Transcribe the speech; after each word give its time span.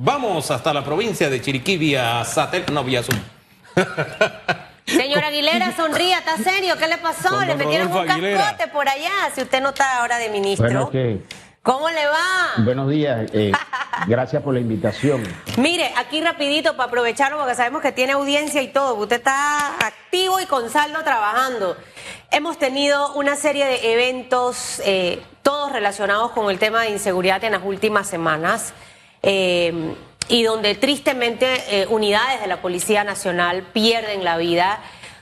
Vamos 0.00 0.48
hasta 0.52 0.72
la 0.72 0.84
provincia 0.84 1.28
de 1.28 1.40
Chiriquí 1.40 1.76
vía 1.76 2.24
satélite, 2.24 2.70
no 2.70 2.84
vía 2.84 3.02
Zoom. 3.02 3.18
Señor 4.86 5.24
Aguilera, 5.24 5.74
sonría, 5.74 6.18
¿está 6.18 6.36
serio? 6.36 6.76
¿Qué 6.78 6.86
le 6.86 6.98
pasó? 6.98 7.44
le 7.44 7.56
metieron 7.56 7.90
un 7.90 8.06
cascote 8.06 8.68
por 8.72 8.88
allá, 8.88 9.10
si 9.34 9.42
usted 9.42 9.60
no 9.60 9.70
está 9.70 9.98
ahora 9.98 10.18
de 10.18 10.28
ministro. 10.28 10.92
¿Cómo 11.64 11.90
le 11.90 12.06
va? 12.06 12.62
Buenos 12.64 12.88
días, 12.88 13.28
eh, 13.32 13.50
gracias 14.06 14.40
por 14.40 14.54
la 14.54 14.60
invitación. 14.60 15.20
Mire, 15.56 15.92
aquí 15.96 16.20
rapidito 16.20 16.76
para 16.76 16.84
aprovecharlo 16.84 17.36
porque 17.36 17.56
sabemos 17.56 17.82
que 17.82 17.90
tiene 17.90 18.12
audiencia 18.12 18.62
y 18.62 18.68
todo, 18.68 18.94
usted 18.94 19.16
está 19.16 19.84
activo 19.84 20.38
y 20.38 20.46
con 20.46 20.70
saldo 20.70 21.02
trabajando. 21.02 21.76
Hemos 22.30 22.56
tenido 22.56 23.14
una 23.14 23.34
serie 23.34 23.66
de 23.66 23.92
eventos, 23.92 24.80
eh, 24.84 25.20
todos 25.42 25.72
relacionados 25.72 26.30
con 26.30 26.50
el 26.50 26.60
tema 26.60 26.82
de 26.82 26.90
inseguridad 26.90 27.42
en 27.42 27.52
las 27.52 27.64
últimas 27.64 28.06
semanas. 28.06 28.72
Eh, 29.22 29.94
y 30.28 30.42
donde 30.42 30.74
tristemente 30.74 31.86
unidades 31.88 32.42
de 32.42 32.46
la 32.48 32.60
Policía 32.60 33.02
Nacional 33.02 33.62
pierden 33.72 34.24
la 34.24 34.36
vida, 34.36 34.78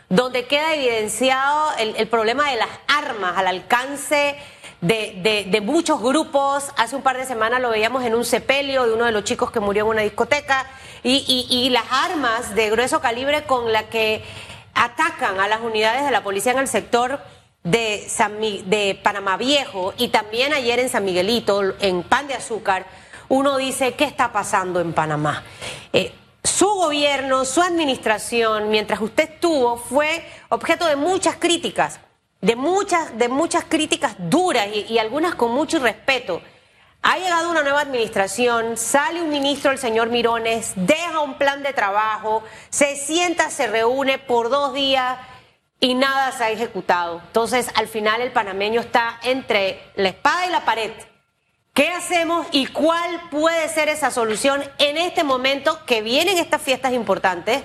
donde 0.09 0.47
queda 0.47 0.75
evidenciado 0.75 1.71
el 1.79 2.09
problema 2.09 2.51
de 2.51 2.57
las 2.57 2.69
armas 2.89 3.39
al 3.39 3.47
alcance 3.47 4.37
de, 4.81 5.63
muchos 5.63 6.01
grupos. 6.01 6.71
Hace 6.77 6.97
un 6.97 7.03
par 7.03 7.17
de 7.17 7.27
semanas 7.27 7.61
lo 7.61 7.71
veíamos 7.71 8.05
en 8.05 8.15
un 8.15 8.25
sepelio 8.25 8.87
de 8.87 8.95
uno 8.95 9.05
de 9.05 9.13
los 9.13 9.25
chicos 9.25 9.51
que 9.51 9.61
murió 9.61 9.85
en 9.85 9.91
una 9.91 10.03
discoteca. 10.03 10.67
Y, 11.03 11.69
las 11.71 11.85
armas 11.91 12.55
de 12.55 12.71
grueso 12.71 13.01
calibre 13.01 13.45
con 13.45 13.73
las 13.73 13.85
que 13.85 14.25
atacan 14.75 15.41
a 15.41 15.49
las 15.49 15.61
unidades 15.61 16.05
de 16.05 16.11
la 16.11 16.23
policía 16.23 16.53
en 16.53 16.59
el 16.59 16.69
sector 16.69 17.21
de, 17.63 18.07
de 18.67 19.01
Panamá 19.03 19.37
Viejo 19.37 19.95
y 19.97 20.09
también 20.09 20.53
ayer 20.53 20.79
en 20.81 20.89
San 20.89 21.05
Miguelito, 21.05 21.63
en 21.81 22.03
Pan 22.03 22.27
de 22.27 22.35
Azúcar, 22.35 22.87
uno 23.29 23.57
dice, 23.57 23.95
¿qué 23.95 24.05
está 24.05 24.33
pasando 24.33 24.81
en 24.81 24.93
Panamá? 24.93 25.43
Eh, 25.93 26.13
su 26.43 26.67
gobierno, 26.67 27.45
su 27.45 27.61
administración, 27.61 28.71
mientras 28.71 29.01
usted 29.01 29.31
estuvo, 29.31 29.77
fue 29.77 30.25
objeto 30.49 30.87
de 30.87 30.97
muchas 30.97 31.37
críticas 31.37 32.01
de 32.41 32.55
muchas, 32.55 33.19
de 33.19 33.29
muchas 33.29 33.65
críticas 33.65 34.15
duras 34.19 34.69
y, 34.73 34.99
algunas 34.99 35.35
con 35.35 35.53
mucho 35.53 35.79
respeto. 35.79 36.41
Ha 37.03 37.19
llegado 37.19 37.51
una 37.51 37.63
nueva 37.63 37.81
administración, 37.81 38.77
sale 38.77 39.23
un 39.23 39.31
ministro, 39.31 39.71
el 39.71 39.79
señor 39.79 40.11
Mirones, 40.11 40.73
deja 40.77 41.21
un 41.21 41.39
plan 41.39 41.63
de 41.63 41.73
trabajo, 41.73 42.43
se 42.71 42.97
sienta, 42.97 43.51
se 43.51 43.67
reúne 43.67 44.19
por 44.19 44.49
dos 44.49 44.75
días 44.75 45.19
y 45.81 45.95
nada 45.95 46.33
se 46.33 46.45
ha 46.45 46.51
ejecutado. 46.51 47.21
Entonces, 47.27 47.69
al 47.75 47.89
final 47.89 48.21
el 48.21 48.33
panameño 48.33 48.81
está 48.81 49.19
entre 49.23 49.81
la 49.97 50.11
espada 50.11 50.47
y 50.47 50.51
la 50.51 50.65
pared. 50.65 50.93
¿Qué 51.77 51.89
hacemos 51.89 52.47
y 52.53 52.69
cuál 52.69 53.21
puede 53.31 53.69
ser 53.69 53.91
esa 53.91 54.11
solución 54.11 54.61
en 54.79 54.97
este 54.97 55.25
momento 55.25 55.73
que 55.87 56.01
vienen 56.01 56.39
estas 56.39 56.63
fiestas 56.63 56.95
importantes 56.95 57.65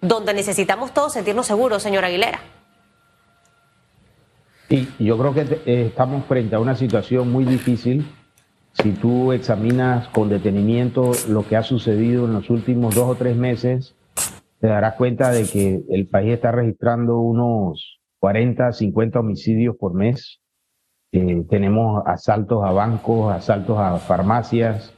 donde 0.00 0.32
necesitamos 0.32 0.94
todos 0.94 1.14
sentirnos 1.14 1.48
seguros, 1.48 1.82
señor 1.82 2.04
Aguilera? 2.04 2.38
Y 4.68 4.86
yo 5.04 5.18
creo 5.18 5.34
que 5.34 5.40
eh, 5.66 5.86
estamos 5.88 6.24
frente 6.26 6.54
a 6.54 6.60
una 6.60 6.76
situación 6.76 7.32
muy 7.32 7.44
difícil. 7.44 8.06
Si 8.74 8.92
tú 8.92 9.32
examinas 9.32 10.06
con 10.10 10.28
detenimiento 10.28 11.10
lo 11.28 11.44
que 11.44 11.56
ha 11.56 11.64
sucedido 11.64 12.26
en 12.26 12.34
los 12.34 12.50
últimos 12.50 12.94
dos 12.94 13.08
o 13.08 13.16
tres 13.16 13.34
meses, 13.36 13.96
te 14.60 14.68
darás 14.68 14.94
cuenta 14.94 15.32
de 15.32 15.48
que 15.48 15.80
el 15.90 16.06
país 16.06 16.34
está 16.34 16.52
registrando 16.52 17.18
unos 17.18 17.98
40, 18.20 18.70
50 18.70 19.18
homicidios 19.18 19.74
por 19.74 19.94
mes. 19.94 20.38
Eh, 21.10 21.46
tenemos 21.48 22.02
asaltos 22.06 22.62
a 22.64 22.70
bancos, 22.72 23.32
asaltos 23.32 23.78
a 23.78 23.96
farmacias, 23.96 24.92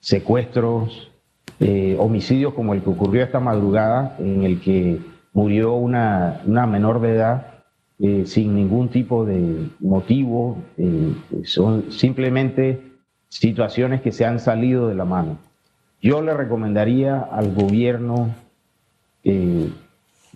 secuestros, 0.00 1.12
eh, 1.60 1.96
homicidios 2.00 2.54
como 2.54 2.74
el 2.74 2.82
que 2.82 2.90
ocurrió 2.90 3.22
esta 3.22 3.38
madrugada, 3.38 4.16
en 4.18 4.42
el 4.42 4.60
que 4.60 5.00
murió 5.32 5.74
una, 5.74 6.40
una 6.46 6.66
menor 6.66 7.00
de 7.00 7.14
edad 7.14 7.46
eh, 8.00 8.24
sin 8.26 8.56
ningún 8.56 8.88
tipo 8.88 9.24
de 9.24 9.68
motivo, 9.78 10.58
son 11.44 11.92
simplemente 11.92 12.82
situaciones 13.28 14.00
que 14.00 14.10
se 14.10 14.24
han 14.24 14.40
salido 14.40 14.88
de 14.88 14.96
la 14.96 15.04
mano. 15.04 15.38
Yo 16.00 16.20
le 16.20 16.34
recomendaría 16.34 17.20
al 17.20 17.54
gobierno 17.54 18.34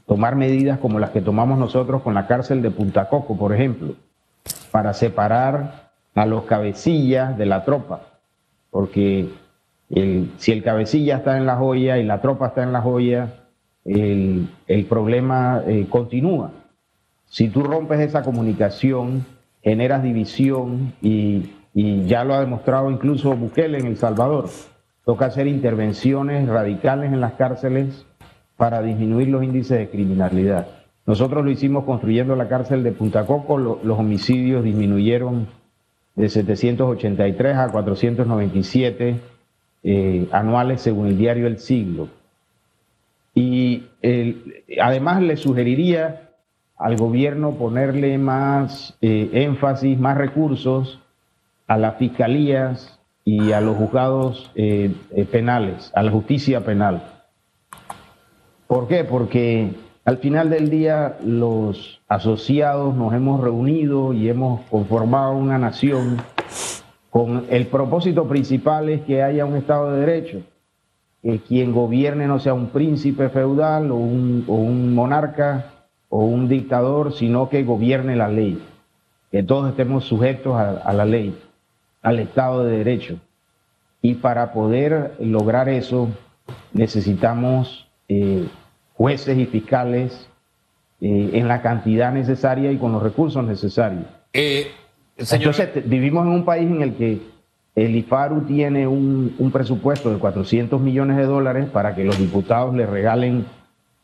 tomar 0.07 0.37
medidas 0.37 0.79
como 0.79 1.01
las 1.01 1.11
que 1.11 1.21
tomamos 1.21 1.59
nosotros 1.59 2.03
con 2.03 2.15
la 2.15 2.29
cárcel 2.29 2.63
de 2.63 2.71
Punta 2.71 3.09
Coco, 3.09 3.37
por 3.37 3.53
ejemplo, 3.53 3.97
para 4.77 4.93
separar 4.93 5.89
a 6.15 6.27
los 6.27 6.45
cabecillas 6.45 7.39
de 7.39 7.47
la 7.47 7.65
tropa, 7.65 8.03
porque 8.71 9.31
si 9.89 10.53
el 10.53 10.63
cabecilla 10.63 11.17
está 11.17 11.39
en 11.39 11.47
la 11.47 11.57
joya 11.57 11.97
y 11.97 12.05
la 12.05 12.21
tropa 12.21 12.49
está 12.49 12.63
en 12.63 12.75
la 12.75 12.83
joya, 12.83 13.33
el, 13.87 14.51
problema 14.87 15.63
continúa. 15.89 16.51
Si 17.25 17.49
tú 17.49 17.63
rompes 17.63 18.01
esa 18.01 18.21
comunicación, 18.23 19.25
generas 19.63 20.03
división 20.03 20.93
y, 21.01 21.53
ya 21.73 22.25
lo 22.25 22.35
ha 22.35 22.41
demostrado 22.41 22.91
incluso 22.91 23.35
Bukele 23.35 23.79
en 23.79 23.87
El 23.87 23.97
Salvador. 23.97 24.51
Toca 25.07 25.25
hacer 25.25 25.47
intervenciones 25.47 26.47
radicales 26.51 27.15
en 27.15 27.23
las 27.23 27.33
cárceles 27.33 28.05
para 28.59 28.83
disminuir 28.83 29.29
los 29.29 29.43
índices 29.43 29.79
de 29.79 29.89
criminalidad. 29.89 30.67
Nosotros 31.07 31.45
lo 31.45 31.51
hicimos 31.51 31.85
construyendo 31.85 32.35
la 32.35 32.49
cárcel 32.49 32.83
de 32.83 32.91
Punta 32.91 33.25
Coco, 33.27 33.59
los 33.59 33.99
homicidios 33.99 34.65
disminuyeron 34.65 35.47
de 36.17 36.29
783 36.29 37.57
a 37.57 37.69
497 37.71 39.21
eh, 39.85 40.29
anuales 40.33 40.81
según 40.81 41.07
el 41.07 41.17
diario 41.17 41.47
El 41.47 41.59
Siglo. 41.59 42.09
Y 43.35 43.85
además 44.81 45.23
le 45.23 45.37
sugeriría 45.37 46.31
al 46.77 46.97
gobierno 46.97 47.53
ponerle 47.53 48.19
más 48.19 48.97
eh, 49.01 49.31
énfasis, 49.33 49.99
más 49.99 50.17
recursos 50.17 51.01
a 51.69 51.77
las 51.77 51.97
fiscalías 51.97 52.99
y 53.25 53.53
a 53.53 53.61
los 53.61 53.77
juzgados 53.77 54.51
eh, 54.55 54.95
penales, 55.31 55.93
a 55.95 56.03
la 56.03 56.11
justicia 56.11 56.65
penal. 56.65 57.03
¿Por 58.67 58.89
qué? 58.89 59.05
Porque 59.05 59.71
al 60.07 60.19
final 60.19 60.51
del 60.51 60.71
día 60.71 61.19
los 61.25 62.01
asociados 62.09 62.95
nos 62.95 63.13
hemos 63.13 63.41
reunido 63.41 64.13
y 64.13 64.29
hemos 64.29 64.61
conformado 64.71 65.33
una 65.33 65.59
nación 65.59 66.19
con 67.11 67.47
el 67.51 67.67
propósito 67.67 68.29
principal 68.29 68.89
es 68.89 69.01
que 69.03 69.25
haya 69.25 69.45
un 69.45 69.57
Estado 69.57 69.91
de 69.91 70.07
Derecho, 70.07 70.43
que 71.23 71.41
quien 71.41 71.73
gobierne 71.73 72.29
no 72.29 72.39
sea 72.39 72.55
un 72.55 72.69
príncipe 72.69 73.31
feudal 73.31 73.91
o 73.91 73.97
un, 73.97 74.95
monarca 74.95 75.73
o 76.09 76.25
un 76.25 76.49
dictador, 76.49 77.13
sino 77.13 77.49
que 77.49 77.65
gobierne 77.65 78.15
la 78.15 78.29
ley, 78.29 78.63
que 79.33 79.43
todos 79.43 79.71
estemos 79.71 80.05
sujetos 80.05 80.55
a, 80.57 80.93
la 80.93 81.05
ley, 81.05 81.37
al 82.03 82.21
Estado 82.21 82.65
de 82.65 82.79
Derecho. 82.79 83.19
Y 84.03 84.15
para 84.15 84.53
poder 84.53 85.17
lograr 85.19 85.69
eso 85.69 86.11
necesitamos 86.73 87.89
eh, 88.09 88.47
jueces 88.97 89.37
y 89.39 89.47
fiscales 89.47 90.29
eh, 91.01 91.31
en 91.35 91.49
la 91.49 91.63
cantidad 91.63 92.13
necesaria 92.13 92.73
y 92.73 92.79
con 92.79 92.93
los 92.93 93.03
recursos 93.03 93.45
necesarios. 93.45 94.05
Eh, 94.33 94.69
Entonces, 95.17 95.89
vivimos 95.89 96.27
en 96.27 96.33
un 96.33 96.45
país 96.45 96.71
en 96.71 96.83
el 96.83 96.95
que 96.95 97.21
el 97.75 97.95
IFARU 97.95 98.43
tiene 98.43 98.87
un, 98.87 99.35
un, 99.39 99.51
presupuesto 99.51 100.11
de 100.11 100.19
400 100.19 100.81
millones 100.81 101.19
de 101.19 101.25
dólares 101.25 101.69
para 101.71 101.95
que 101.95 102.05
los 102.05 102.19
diputados 102.19 102.75
le 102.75 102.87
regalen 102.87 103.45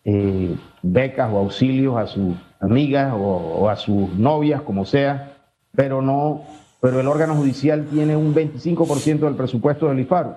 eh, 0.04 0.54
becas 0.82 1.32
o 1.32 1.38
auxilios 1.38 1.96
a 1.96 2.06
sus 2.06 2.34
amigas 2.60 3.14
o, 3.16 3.68
a 3.68 3.76
sus 3.76 4.12
novias, 4.14 4.62
como 4.62 4.84
sea, 4.84 5.36
pero 5.74 6.02
no, 6.02 6.42
pero 6.80 7.00
el 7.00 7.08
órgano 7.08 7.34
judicial 7.34 7.86
tiene 7.86 8.16
un 8.16 8.34
25% 8.34 9.20
del 9.20 9.34
presupuesto 9.34 9.88
del 9.88 10.00
IFARO. 10.00 10.36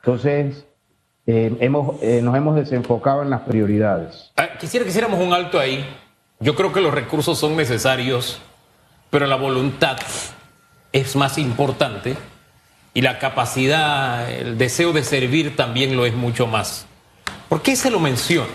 Entonces, 0.00 0.66
eh, 1.26 1.56
hemos, 1.60 2.02
eh, 2.02 2.20
nos 2.22 2.36
hemos 2.36 2.56
desenfocado 2.56 3.22
en 3.22 3.30
las 3.30 3.42
prioridades. 3.42 4.32
Ah, 4.36 4.58
quisiera 4.58 4.84
que 4.84 4.90
hiciéramos 4.90 5.20
un 5.20 5.32
alto 5.32 5.58
ahí. 5.58 5.86
Yo 6.40 6.56
creo 6.56 6.72
que 6.72 6.80
los 6.80 6.92
recursos 6.92 7.38
son 7.38 7.56
necesarios, 7.56 8.40
pero 9.10 9.26
la 9.26 9.36
voluntad 9.36 9.96
es 10.92 11.14
más 11.14 11.38
importante 11.38 12.16
y 12.94 13.02
la 13.02 13.18
capacidad, 13.18 14.28
el 14.30 14.58
deseo 14.58 14.92
de 14.92 15.04
servir 15.04 15.54
también 15.56 15.96
lo 15.96 16.04
es 16.04 16.14
mucho 16.14 16.46
más. 16.46 16.86
¿Por 17.48 17.62
qué 17.62 17.76
se 17.76 17.90
lo 17.90 18.00
menciona? 18.00 18.52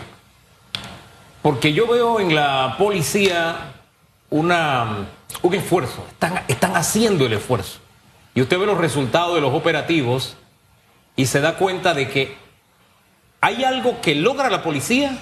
Porque 1.41 1.71
yo 1.71 1.87
veo 1.87 2.19
en 2.19 2.35
la 2.35 2.75
policía 2.77 3.73
una, 4.29 5.07
un 5.41 5.53
esfuerzo, 5.53 6.05
están, 6.09 6.43
están 6.47 6.75
haciendo 6.75 7.25
el 7.25 7.33
esfuerzo. 7.33 7.79
Y 8.35 8.41
usted 8.41 8.59
ve 8.59 8.65
los 8.65 8.77
resultados 8.77 9.35
de 9.35 9.41
los 9.41 9.53
operativos 9.53 10.35
y 11.15 11.25
se 11.27 11.39
da 11.39 11.55
cuenta 11.55 11.93
de 11.93 12.09
que 12.09 12.46
hay 13.47 13.63
algo 13.63 14.01
que 14.01 14.13
logra 14.13 14.49
la 14.49 14.61
policía 14.61 15.17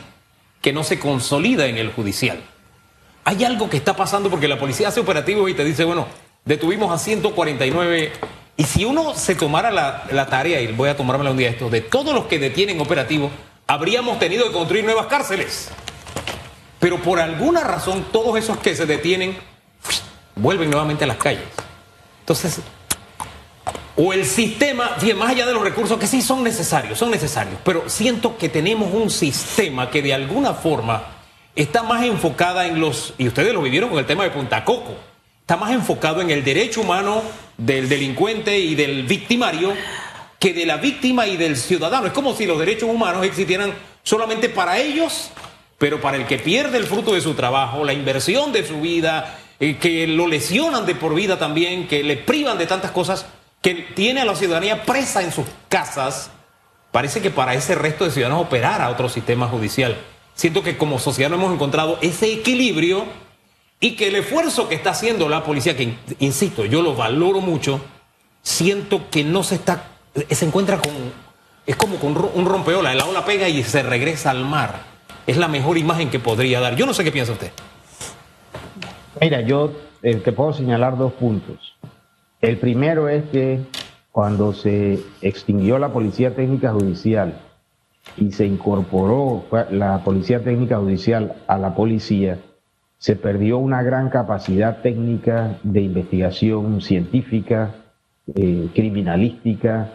que 0.59 0.73
no 0.73 0.83
se 0.83 0.97
consolida 0.97 1.67
en 1.67 1.77
el 1.77 1.91
judicial. 1.91 2.41
Hay 3.23 3.43
algo 3.43 3.69
que 3.69 3.77
está 3.77 3.95
pasando 3.95 4.31
porque 4.31 4.47
la 4.47 4.57
policía 4.57 4.87
hace 4.87 4.99
operativos 4.99 5.47
y 5.47 5.53
te 5.53 5.63
dice, 5.63 5.83
bueno, 5.83 6.07
detuvimos 6.43 6.91
a 6.91 6.97
149 6.97 8.13
Y 8.57 8.63
si 8.63 8.83
uno 8.83 9.13
se 9.13 9.35
tomara 9.35 9.69
la, 9.69 10.25
tarea, 10.25 10.59
y 10.59 10.71
voy 10.71 10.89
a 10.89 10.97
tomármela 10.97 11.29
un 11.29 11.37
día 11.37 11.51
esto, 11.51 11.69
de 11.69 11.81
todos 11.81 12.15
los 12.15 12.25
que 12.25 12.39
detienen 12.39 12.81
operativos, 12.81 13.31
habríamos 13.67 14.17
tenido 14.17 14.47
que 14.47 14.53
construir 14.53 14.85
nuevas 14.85 15.05
cárceles. 15.05 15.69
Pero 16.79 16.99
por 17.03 17.19
alguna 17.19 17.63
razón, 17.63 18.07
todos 18.11 18.39
esos 18.39 18.57
que 18.57 18.75
se 18.75 18.87
detienen 18.87 19.37
vuelven 20.35 20.71
nuevamente 20.71 21.03
a 21.03 21.07
las 21.07 21.17
calles. 21.17 21.43
Entonces, 22.21 22.59
o 23.97 24.13
el 24.13 24.25
sistema, 24.25 24.97
más 25.15 25.29
allá 25.29 25.45
de 25.45 25.53
los 25.53 25.63
recursos 25.63 25.97
que 25.97 26.07
sí 26.07 26.21
son 26.21 26.43
necesarios, 26.43 26.99
son 26.99 27.11
necesarios, 27.11 27.59
pero 27.63 27.89
siento 27.89 28.37
que 28.37 28.49
tenemos 28.49 28.93
un 28.93 29.09
sistema 29.09 29.89
que 29.89 30.01
de 30.01 30.13
alguna 30.13 30.53
forma 30.53 31.03
está 31.55 31.83
más 31.83 32.03
enfocada 32.03 32.67
en 32.67 32.79
los, 32.79 33.13
y 33.17 33.27
ustedes 33.27 33.53
lo 33.53 33.61
vivieron 33.61 33.89
con 33.89 33.99
el 33.99 34.05
tema 34.05 34.23
de 34.23 34.31
Punta 34.31 34.65
Coco, 34.65 34.95
está 35.39 35.55
más 35.55 35.71
enfocado 35.71 36.21
en 36.21 36.29
el 36.29 36.43
derecho 36.43 36.81
humano 36.81 37.21
del 37.57 37.87
delincuente 37.87 38.59
y 38.59 38.75
del 38.75 39.03
victimario 39.03 39.73
que 40.39 40.53
de 40.53 40.65
la 40.65 40.77
víctima 40.77 41.27
y 41.27 41.37
del 41.37 41.55
ciudadano. 41.55 42.07
Es 42.07 42.13
como 42.13 42.35
si 42.35 42.45
los 42.45 42.59
derechos 42.59 42.89
humanos 42.89 43.25
existieran 43.25 43.73
solamente 44.03 44.49
para 44.49 44.77
ellos, 44.77 45.29
pero 45.77 46.01
para 46.01 46.17
el 46.17 46.25
que 46.25 46.37
pierde 46.37 46.77
el 46.77 46.85
fruto 46.85 47.13
de 47.13 47.21
su 47.21 47.33
trabajo, 47.33 47.85
la 47.85 47.93
inversión 47.93 48.51
de 48.51 48.67
su 48.67 48.81
vida, 48.81 49.39
eh, 49.59 49.77
que 49.77 50.05
lo 50.07 50.27
lesionan 50.27 50.85
de 50.85 50.95
por 50.95 51.15
vida 51.15 51.39
también, 51.39 51.87
que 51.87 52.03
le 52.03 52.17
privan 52.17 52.57
de 52.57 52.67
tantas 52.67 52.91
cosas, 52.91 53.25
que 53.65 53.73
tiene 53.73 54.21
a 54.21 54.25
la 54.25 54.35
ciudadanía 54.35 54.83
presa 54.83 55.23
en 55.23 55.31
sus 55.31 55.47
casas, 55.69 56.29
parece 56.91 57.19
que 57.19 57.31
para 57.31 57.55
ese 57.55 57.73
resto 57.73 58.05
de 58.05 58.11
ciudadanos 58.11 58.45
operara 58.45 58.91
otro 58.91 59.09
sistema 59.09 59.47
judicial. 59.47 59.97
Siento 60.35 60.61
que 60.61 60.77
como 60.77 60.99
sociedad 60.99 61.31
no 61.31 61.37
hemos 61.37 61.51
encontrado 61.51 61.97
ese 62.03 62.31
equilibrio 62.31 63.05
y 63.79 63.95
que 63.95 64.09
el 64.09 64.17
esfuerzo 64.17 64.69
que 64.69 64.75
está 64.75 64.91
haciendo 64.91 65.27
la 65.29 65.43
policía, 65.43 65.75
que 65.75 65.97
insisto, 66.19 66.63
yo 66.65 66.83
lo 66.83 66.95
valoro 66.95 67.41
mucho, 67.41 67.81
siento 68.43 69.09
que 69.09 69.23
no 69.23 69.41
se 69.41 69.55
está, 69.55 69.87
se 70.29 70.45
encuentra 70.45 70.77
con, 70.77 70.93
es 71.65 71.75
como 71.75 71.95
con 71.95 72.15
un 72.35 72.45
rompeola, 72.45 72.93
la 72.93 73.05
ola 73.05 73.25
pega 73.25 73.49
y 73.49 73.63
se 73.63 73.81
regresa 73.81 74.29
al 74.29 74.45
mar. 74.45 74.83
Es 75.25 75.37
la 75.37 75.47
mejor 75.47 75.79
imagen 75.79 76.11
que 76.11 76.19
podría 76.19 76.59
dar. 76.59 76.75
Yo 76.75 76.85
no 76.85 76.93
sé 76.93 77.03
qué 77.03 77.11
piensa 77.11 77.31
usted. 77.31 77.51
Mira, 79.19 79.41
yo 79.41 79.71
eh, 80.03 80.17
te 80.17 80.31
puedo 80.33 80.53
señalar 80.53 80.99
dos 80.99 81.13
puntos. 81.13 81.73
El 82.41 82.57
primero 82.57 83.09
es 83.09 83.23
que 83.25 83.59
cuando 84.11 84.53
se 84.53 84.99
extinguió 85.21 85.77
la 85.79 85.91
Policía 85.91 86.35
Técnica 86.35 86.71
Judicial 86.71 87.39
y 88.17 88.31
se 88.31 88.45
incorporó 88.45 89.45
la 89.71 90.03
Policía 90.03 90.43
Técnica 90.43 90.77
Judicial 90.77 91.35
a 91.47 91.57
la 91.57 91.75
policía, 91.75 92.39
se 92.97 93.15
perdió 93.15 93.57
una 93.57 93.83
gran 93.83 94.09
capacidad 94.09 94.81
técnica 94.81 95.57
de 95.63 95.81
investigación 95.81 96.81
científica, 96.81 97.75
eh, 98.33 98.69
criminalística, 98.73 99.89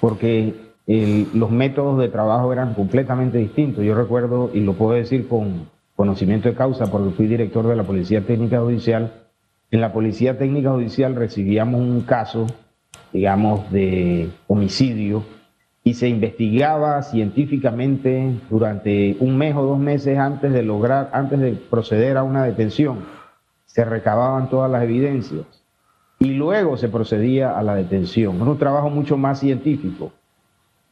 porque 0.00 0.54
los 0.86 1.50
métodos 1.50 1.98
de 1.98 2.08
trabajo 2.08 2.52
eran 2.52 2.74
completamente 2.74 3.38
distintos. 3.38 3.84
Yo 3.84 3.94
recuerdo, 3.94 4.50
y 4.52 4.60
lo 4.60 4.74
puedo 4.74 4.92
decir 4.92 5.28
con 5.28 5.68
conocimiento 5.96 6.48
de 6.48 6.54
causa, 6.54 6.86
porque 6.90 7.14
fui 7.14 7.26
director 7.26 7.66
de 7.66 7.76
la 7.76 7.84
Policía 7.84 8.22
Técnica 8.22 8.60
Judicial, 8.60 9.21
en 9.72 9.80
la 9.80 9.92
Policía 9.92 10.36
Técnica 10.36 10.70
Judicial 10.70 11.14
recibíamos 11.14 11.80
un 11.80 12.02
caso, 12.02 12.46
digamos, 13.10 13.70
de 13.72 14.28
homicidio 14.46 15.24
y 15.82 15.94
se 15.94 16.08
investigaba 16.08 17.02
científicamente 17.02 18.38
durante 18.50 19.16
un 19.18 19.38
mes 19.38 19.56
o 19.56 19.62
dos 19.62 19.78
meses 19.78 20.18
antes 20.18 20.52
de 20.52 20.62
lograr, 20.62 21.08
antes 21.14 21.40
de 21.40 21.52
proceder 21.52 22.18
a 22.18 22.22
una 22.22 22.44
detención. 22.44 23.06
Se 23.64 23.82
recababan 23.86 24.50
todas 24.50 24.70
las 24.70 24.82
evidencias 24.82 25.46
y 26.18 26.34
luego 26.34 26.76
se 26.76 26.90
procedía 26.90 27.58
a 27.58 27.62
la 27.62 27.74
detención. 27.74 28.36
Es 28.36 28.42
un 28.42 28.58
trabajo 28.58 28.90
mucho 28.90 29.16
más 29.16 29.40
científico. 29.40 30.12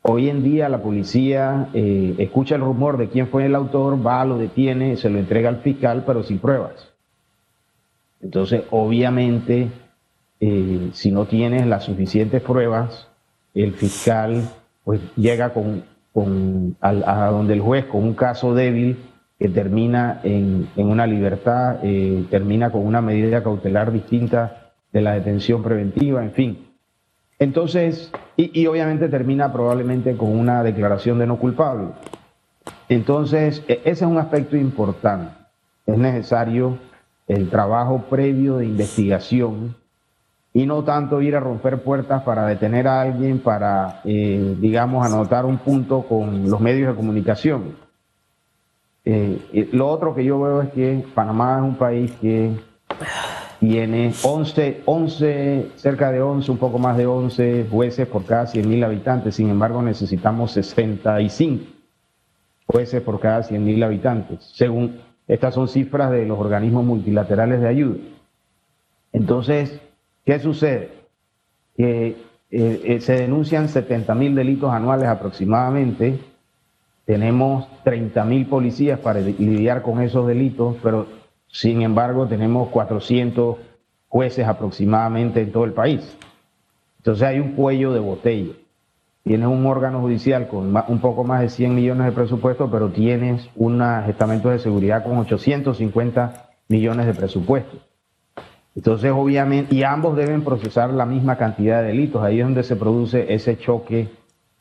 Hoy 0.01 0.31
en 0.31 0.43
día 0.43 0.71
la 0.71 0.83
policía 0.83 1.69
eh, 1.75 2.15
escucha 2.17 2.55
el 2.55 2.63
rumor 2.63 2.97
de 2.97 3.11
quién 3.11 3.29
fue 3.29 3.45
el 3.45 3.55
autor, 3.55 4.05
va, 4.05 4.25
lo 4.25 4.39
detiene, 4.39 4.97
se 4.97 5.11
lo 5.11 5.19
entrega 5.19 5.51
al 5.51 5.59
fiscal, 5.59 6.05
pero 6.07 6.23
sin 6.23 6.39
pruebas. 6.39 6.90
Entonces, 8.23 8.63
obviamente, 8.71 9.69
eh, 10.41 10.91
si 10.93 11.11
no 11.11 11.27
tienes 11.27 11.67
las 11.67 11.85
suficientes 11.85 12.43
pruebas, 12.43 13.09
el 13.55 13.73
fiscal 13.73 14.43
pues 14.85 15.01
llega 15.17 15.53
con, 15.53 15.85
a, 16.81 17.27
donde 17.27 17.55
el 17.55 17.61
juez 17.61 17.85
con 17.87 18.03
un 18.03 18.15
caso 18.15 18.55
débil 18.55 18.99
que 19.39 19.49
termina 19.49 20.21
en, 20.23 20.69
una 20.77 21.07
libertad, 21.07 21.79
eh, 21.83 22.25
termina 22.31 22.71
con 22.71 22.87
una 22.87 23.01
medida 23.01 23.43
cautelar 23.43 23.93
distinta 23.93 24.73
de 24.93 25.01
la 25.01 25.13
detención 25.13 25.63
preventiva, 25.63 26.23
en 26.23 26.33
fin. 26.33 26.67
Entonces, 27.39 28.13
y, 28.37 28.61
y 28.61 28.67
obviamente 28.67 29.09
termina 29.09 29.53
probablemente 29.53 30.17
con 30.17 30.37
una 30.37 30.63
declaración 30.63 31.19
de 31.19 31.27
no 31.27 31.39
culpable. 31.39 31.89
Entonces, 32.91 33.63
e, 33.69 33.81
ese 33.85 34.05
es 34.05 34.11
un 34.11 34.19
aspecto 34.19 34.57
importante. 34.57 35.33
Es 35.87 35.97
necesario 35.97 36.79
el 37.31 37.49
trabajo 37.49 38.07
previo 38.11 38.57
de 38.57 38.67
investigación 38.67 39.77
y 40.53 40.67
no 40.67 40.83
tanto 40.83 41.23
ir 41.23 41.37
a 41.37 41.41
romper 41.41 41.81
puertas 41.81 42.23
para 42.25 42.45
detener 42.45 42.89
a 42.89 43.03
alguien, 43.03 43.39
para, 43.39 44.01
eh, 44.05 44.57
digamos, 44.59 45.07
anotar 45.07 45.47
un 45.47 45.59
punto 45.59 46.03
con 46.03 46.51
los 46.51 46.61
medios 46.61 46.89
de 46.89 46.97
comunicación. 46.97 47.77
Eh, 49.05 49.69
lo 49.73 49.87
otro 49.89 50.13
que 50.13 50.25
yo 50.25 50.41
veo 50.41 50.63
es 50.63 50.71
que 50.71 51.05
Panamá 51.15 51.59
es 51.59 51.63
un 51.63 51.77
país 51.77 52.11
que 52.21 52.51
tiene 53.61 54.13
11, 54.25 54.83
11, 54.85 55.71
cerca 55.77 56.11
de 56.11 56.21
11, 56.21 56.51
un 56.51 56.59
poco 56.59 56.81
más 56.81 56.97
de 56.97 57.07
11 57.07 57.69
jueces 57.71 58.09
por 58.09 58.25
cada 58.25 58.49
100 58.49 58.69
mil 58.69 58.83
habitantes, 58.83 59.37
sin 59.37 59.51
embargo 59.51 59.83
necesitamos 59.83 60.51
65 60.51 61.65
jueces 62.67 63.01
por 63.03 63.21
cada 63.21 63.45
100 63.45 63.65
mil 63.65 63.83
habitantes, 63.85 64.51
según 64.53 65.10
estas 65.31 65.55
son 65.55 65.69
cifras 65.69 66.11
de 66.11 66.27
los 66.27 66.41
organismos 66.41 66.85
multilaterales 66.85 67.61
de 67.61 67.69
ayuda. 67.69 67.99
Entonces, 69.13 69.81
¿qué 70.25 70.41
sucede? 70.41 70.91
Que 71.77 72.17
eh, 72.51 72.83
eh, 72.85 73.01
se 73.01 73.13
denuncian 73.13 73.69
70 73.69 74.13
mil 74.17 74.35
delitos 74.35 74.73
anuales 74.73 75.07
aproximadamente. 75.07 76.19
Tenemos 77.05 77.69
30 77.85 78.25
mil 78.25 78.47
policías 78.47 78.99
para 78.99 79.21
lidiar 79.21 79.83
con 79.83 80.03
esos 80.03 80.27
delitos, 80.27 80.77
pero 80.83 81.07
sin 81.47 81.83
embargo 81.83 82.27
tenemos 82.27 82.69
400 82.71 83.57
jueces 84.09 84.49
aproximadamente 84.49 85.43
en 85.43 85.53
todo 85.53 85.65
el 85.65 85.73
país. 85.73 86.17
Entonces 86.99 87.23
hay 87.23 87.39
un 87.39 87.53
cuello 87.53 87.93
de 87.93 88.01
botella 88.01 88.53
tienes 89.25 89.49
un 89.49 89.67
órgano 89.67 90.01
judicial 90.01 90.49
con 90.49 90.75
un 90.89 91.01
poco 91.01 91.25
más 91.25 91.41
de 91.41 91.49
100 91.49 91.75
millones 91.75 92.07
de 92.07 92.13
presupuesto, 92.13 92.71
pero 92.71 92.89
tienes 92.91 93.49
un 93.57 93.83
estamento 93.83 94.51
de 94.51 94.59
seguridad 94.59 95.05
con 95.05 95.19
850 95.19 96.51
millones 96.69 97.07
de 97.07 97.15
presupuesto. 97.15 97.79
Entonces, 98.75 99.11
obviamente, 99.15 99.75
y 99.75 99.83
ambos 99.83 100.17
deben 100.17 100.43
procesar 100.43 100.91
la 100.91 101.05
misma 101.05 101.37
cantidad 101.37 101.83
de 101.83 101.89
delitos. 101.89 102.23
Ahí 102.23 102.41
es 102.41 102.47
donde 102.47 102.63
se 102.63 102.77
produce 102.77 103.35
ese 103.35 103.59
choque 103.59 104.09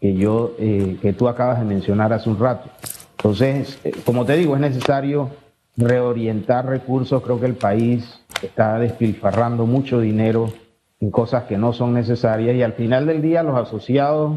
que 0.01 0.15
yo, 0.15 0.55
eh, 0.57 0.97
que 1.01 1.13
tú 1.13 1.27
acabas 1.27 1.59
de 1.59 1.65
mencionar 1.65 2.11
hace 2.11 2.29
un 2.29 2.39
rato. 2.39 2.69
Entonces, 3.17 3.79
eh, 3.83 3.91
como 4.05 4.25
te 4.25 4.35
digo, 4.35 4.55
es 4.55 4.61
necesario 4.61 5.29
reorientar 5.77 6.65
recursos. 6.65 7.21
Creo 7.21 7.39
que 7.39 7.45
el 7.45 7.55
país 7.55 8.19
está 8.41 8.79
despilfarrando 8.79 9.65
mucho 9.65 9.99
dinero 9.99 10.51
en 10.99 11.11
cosas 11.11 11.43
que 11.45 11.57
no 11.57 11.73
son 11.73 11.93
necesarias 11.93 12.55
y 12.55 12.63
al 12.63 12.73
final 12.73 13.05
del 13.05 13.21
día 13.21 13.43
los 13.43 13.57
asociados 13.57 14.33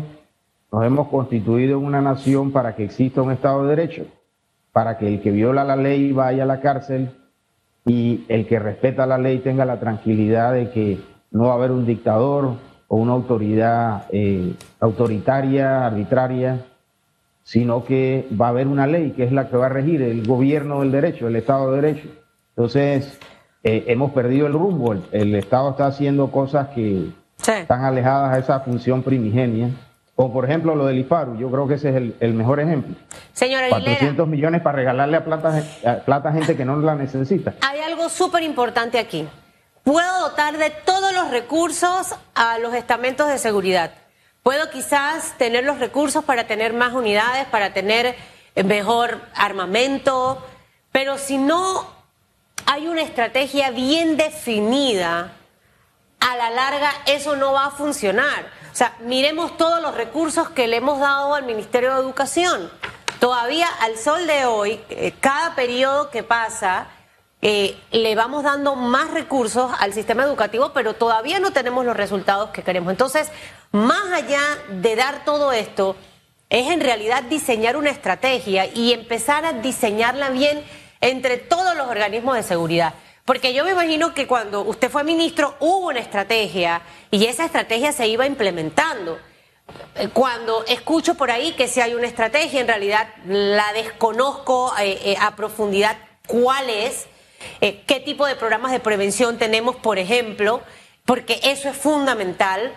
nos 0.71 0.85
hemos 0.85 1.09
constituido 1.09 1.78
en 1.78 1.85
una 1.85 2.00
nación 2.00 2.52
para 2.52 2.75
que 2.75 2.85
exista 2.85 3.21
un 3.23 3.33
Estado 3.33 3.64
de 3.64 3.76
Derecho, 3.76 4.07
para 4.73 4.97
que 4.97 5.09
el 5.09 5.21
que 5.21 5.31
viola 5.31 5.64
la 5.64 5.76
ley 5.76 6.12
vaya 6.12 6.45
a 6.45 6.47
la 6.47 6.61
cárcel 6.61 7.11
y 7.85 8.25
el 8.28 8.47
que 8.47 8.59
respeta 8.59 9.07
la 9.07 9.19
ley 9.19 9.40
tenga 9.40 9.64
la 9.64 9.81
tranquilidad 9.81 10.54
de 10.54 10.71
que 10.71 10.99
no 11.31 11.45
va 11.45 11.52
a 11.52 11.57
haber 11.57 11.73
un 11.73 11.85
dictador 11.85 12.54
o 12.88 12.97
una 12.97 13.12
autoridad 13.12 14.07
eh, 14.11 14.54
autoritaria, 14.81 15.85
arbitraria, 15.87 16.64
sino 17.42 17.85
que 17.85 18.28
va 18.40 18.47
a 18.47 18.50
haber 18.50 18.69
una 18.69 18.87
ley 18.87 19.12
que 19.12 19.25
es 19.25 19.33
la 19.33 19.49
que 19.49 19.57
va 19.57 19.66
a 19.66 19.71
regir 19.71 20.00
el 20.00 20.26
gobierno 20.26 20.81
del 20.81 20.92
derecho, 20.92 21.26
el 21.26 21.37
Estado 21.37 21.73
de 21.73 21.81
Derecho. 21.81 22.09
Entonces, 22.50 23.19
eh, 23.64 23.85
hemos 23.88 24.12
perdido 24.12 24.47
el 24.47 24.52
rumbo. 24.52 24.95
El, 25.12 25.35
Estado 25.35 25.71
está 25.71 25.87
haciendo 25.87 26.31
cosas 26.31 26.69
que 26.69 27.11
están 27.38 27.85
alejadas 27.85 28.35
a 28.35 28.38
esa 28.38 28.61
función 28.61 29.02
primigenia. 29.02 29.71
O 30.14 30.33
por 30.33 30.45
ejemplo 30.45 30.75
lo 30.75 30.87
del 30.87 30.99
IFARU, 30.99 31.38
yo 31.38 31.50
creo 31.50 31.66
que 31.66 31.75
ese 31.75 31.88
es 31.88 32.12
el, 32.21 32.35
mejor 32.35 32.61
ejemplo. 32.61 32.95
Señora 33.33 33.69
400 33.71 34.28
millones 34.28 34.61
para 34.61 34.76
regalarle 34.76 35.16
a 35.16 35.25
plata, 35.25 35.62
a 35.87 35.95
plata 35.97 36.33
gente 36.33 36.54
que 36.54 36.64
no 36.66 36.76
la 36.76 36.95
necesita. 36.95 37.54
Hay 37.62 37.81
algo 37.81 38.09
súper 38.11 38.42
importante 38.42 38.99
aquí. 38.99 39.26
Puedo 39.83 40.28
dotar 40.28 40.59
de 40.59 40.71
todos 40.71 41.14
los 41.14 41.31
recursos 41.31 42.14
a 42.35 42.59
los 42.59 42.75
estamentos 42.75 43.28
de 43.28 43.38
seguridad. 43.38 43.90
Puedo 44.42 44.71
quizás 44.71 45.37
tener 45.38 45.64
los 45.64 45.78
recursos 45.78 46.25
para 46.25 46.47
tener 46.47 46.75
más 46.75 46.92
unidades, 46.92 47.47
para 47.47 47.73
tener 47.73 48.14
mejor 48.64 49.19
armamento, 49.35 50.45
pero 50.92 51.16
si 51.16 51.38
no 51.38 52.02
hay 52.67 52.87
una 52.87 53.03
estrategia 53.03 53.71
bien 53.71 54.17
definida 54.17 55.33
a 56.21 56.37
la 56.37 56.51
larga 56.51 56.91
eso 57.07 57.37
no 57.37 57.53
va 57.53 57.67
a 57.67 57.71
funcionar. 57.71 58.47
O 58.73 58.75
sea, 58.75 58.97
miremos 59.01 59.57
todos 59.57 59.83
los 59.83 59.95
recursos 59.95 60.49
que 60.51 60.69
le 60.69 60.77
hemos 60.77 61.01
dado 61.01 61.35
al 61.35 61.45
Ministerio 61.45 61.95
de 61.95 62.01
Educación. 62.01 62.71
Todavía 63.19 63.69
al 63.81 63.99
sol 63.99 64.27
de 64.27 64.47
hoy, 64.47 64.81
eh, 64.89 65.13
cada 65.21 65.55
periodo 65.55 66.11
que 66.11 66.23
pasa, 66.23 66.87
eh, 67.43 67.77
le 67.91 68.15
vamos 68.15 68.45
dando 68.45 68.77
más 68.77 69.11
recursos 69.11 69.71
al 69.81 69.93
sistema 69.93 70.23
educativo, 70.23 70.73
pero 70.73 70.95
todavía 70.95 71.41
no 71.41 71.53
tenemos 71.53 71.85
los 71.85 71.97
resultados 71.97 72.51
que 72.51 72.63
queremos. 72.63 72.93
Entonces, 72.93 73.31
más 73.73 74.13
allá 74.13 74.41
de 74.71 74.97
dar 74.97 75.25
todo 75.25 75.53
esto, 75.53 75.97
es 76.51 76.71
en 76.71 76.81
realidad 76.81 77.25
diseñar 77.25 77.77
una 77.77 77.91
estrategia 77.91 78.67
y 78.67 78.93
empezar 78.93 79.45
a 79.45 79.55
diseñarla 79.55 80.31
bien 80.31 80.63
entre 81.03 81.37
todos 81.37 81.77
los 81.77 81.89
organismos 81.89 82.37
de 82.37 82.43
seguridad. 82.43 82.95
Porque 83.27 83.53
yo 83.53 83.65
me 83.65 83.73
imagino 83.73 84.15
que 84.15 84.27
cuando 84.27 84.63
usted 84.63 84.91
fue 84.91 85.05
ministro 85.05 85.55
hubo 85.61 85.89
una 85.89 86.01
estrategia 86.01 86.83
y 87.11 87.27
esa 87.27 87.45
estrategia 87.45 87.93
se 87.93 88.09
iba 88.09 88.27
implementando. 88.27 89.19
Eh, 89.95 90.09
cuando 90.13 90.65
escucho 90.67 91.15
por 91.15 91.31
ahí 91.31 91.53
que 91.53 91.69
si 91.69 91.81
hay 91.81 91.95
una 91.95 92.07
estrategia, 92.07 92.61
en 92.61 92.67
realidad 92.67 93.09
la 93.27 93.73
desconozco 93.75 94.73
eh, 94.79 94.99
eh, 95.05 95.17
a 95.21 95.37
profundidad 95.37 95.97
cuál 96.27 96.71
es, 96.71 97.07
qué 97.61 98.01
tipo 98.05 98.25
de 98.25 98.37
programas 98.37 98.71
de 98.71 98.79
prevención 98.79 99.37
tenemos, 99.37 99.75
por 99.75 99.99
ejemplo, 99.99 100.63
porque 101.05 101.41
eso 101.43 101.69
es 101.69 101.77
fundamental. 101.77 102.73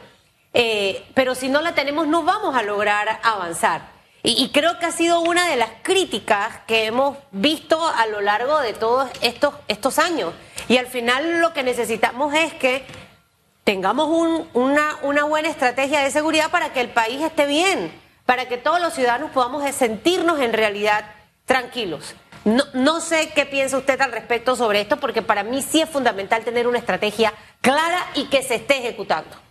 pero 1.13 1.35
si 1.35 1.49
no 1.49 1.61
la 1.61 1.75
tenemos 1.75 2.07
no 2.07 2.23
vamos 2.23 2.55
a 2.55 2.63
lograr 2.63 3.19
avanzar. 3.21 3.94
Y, 4.27 4.49
creo 4.49 4.79
que 4.79 4.87
ha 4.87 4.91
sido 4.91 5.21
una 5.21 5.47
de 5.47 5.55
las 5.55 5.69
críticas 5.83 6.61
que 6.65 6.85
hemos 6.85 7.15
visto 7.31 7.79
a 7.85 8.07
lo 8.07 8.21
largo 8.21 8.59
de 8.59 8.73
todos 8.73 9.07
estos, 9.21 9.53
estos 9.67 9.99
años. 9.99 10.33
Y 10.67 10.77
al 10.77 10.87
final 10.87 11.41
lo 11.41 11.53
que 11.53 11.61
necesitamos 11.61 12.33
es 12.33 12.51
que 12.55 12.83
tengamos 13.63 14.07
una, 14.53 14.97
una 15.03 15.25
buena 15.25 15.49
estrategia 15.49 16.01
de 16.01 16.09
seguridad 16.09 16.49
para 16.49 16.73
que 16.73 16.81
el 16.81 16.89
país 16.89 17.21
esté 17.21 17.45
bien, 17.45 17.91
para 18.25 18.47
que 18.47 18.57
todos 18.57 18.81
los 18.81 18.95
ciudadanos 18.95 19.29
podamos 19.29 19.63
sentirnos 19.75 20.39
en 20.39 20.53
realidad 20.53 21.05
tranquilos. 21.45 22.15
No, 22.45 22.63
no, 22.73 23.01
sé 23.01 23.29
qué 23.35 23.45
piensa 23.45 23.77
usted 23.77 24.01
al 24.01 24.11
respecto 24.11 24.55
sobre 24.55 24.81
esto, 24.81 24.97
porque 24.97 25.21
para 25.21 25.43
mí 25.43 25.61
sí 25.61 25.81
es 25.81 25.89
fundamental 25.89 26.43
tener 26.43 26.67
una 26.67 26.79
estrategia 26.79 27.31
clara 27.61 28.03
y 28.15 28.25
que 28.25 28.41
se 28.41 28.55
esté 28.55 28.79
ejecutando. 28.79 29.44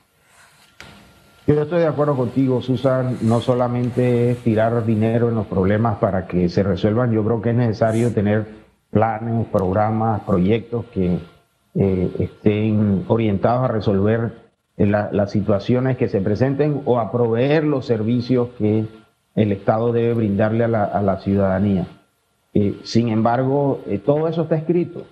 Yo 1.46 1.60
estoy 1.60 1.80
de 1.80 1.86
acuerdo 1.86 2.16
contigo, 2.16 2.62
Susan. 2.62 3.18
No 3.20 3.42
solamente 3.42 4.30
es 4.30 4.38
tirar 4.38 4.86
dinero 4.86 5.28
en 5.28 5.34
los 5.34 5.46
problemas 5.46 5.98
para 5.98 6.26
que 6.26 6.48
se 6.48 6.62
resuelvan, 6.62 7.12
yo 7.12 7.22
creo 7.22 7.42
que 7.42 7.50
es 7.50 7.56
necesario 7.56 8.14
tener 8.14 8.46
planes, 8.90 9.46
programas, 9.48 10.22
proyectos 10.22 10.86
que 10.86 11.18
eh, 11.74 12.10
estén 12.18 13.04
orientados 13.08 13.64
a 13.64 13.68
resolver 13.68 14.32
eh, 14.78 14.86
las 14.86 15.30
situaciones 15.30 15.98
que 15.98 16.08
se 16.08 16.22
presenten 16.22 16.80
o 16.86 16.98
a 16.98 17.12
proveer 17.12 17.64
los 17.64 17.84
servicios 17.84 18.48
que 18.56 18.86
el 19.34 19.52
Estado 19.52 19.92
debe 19.92 20.14
brindarle 20.14 20.64
a 20.64 20.68
la, 20.68 21.16
ciudadanía. 21.18 21.86
Eh, 22.54 22.78
sin 22.84 23.08
embargo, 23.10 23.82
todo 24.06 24.28
eso 24.28 24.44
está 24.44 24.56
escrito. 24.56 25.02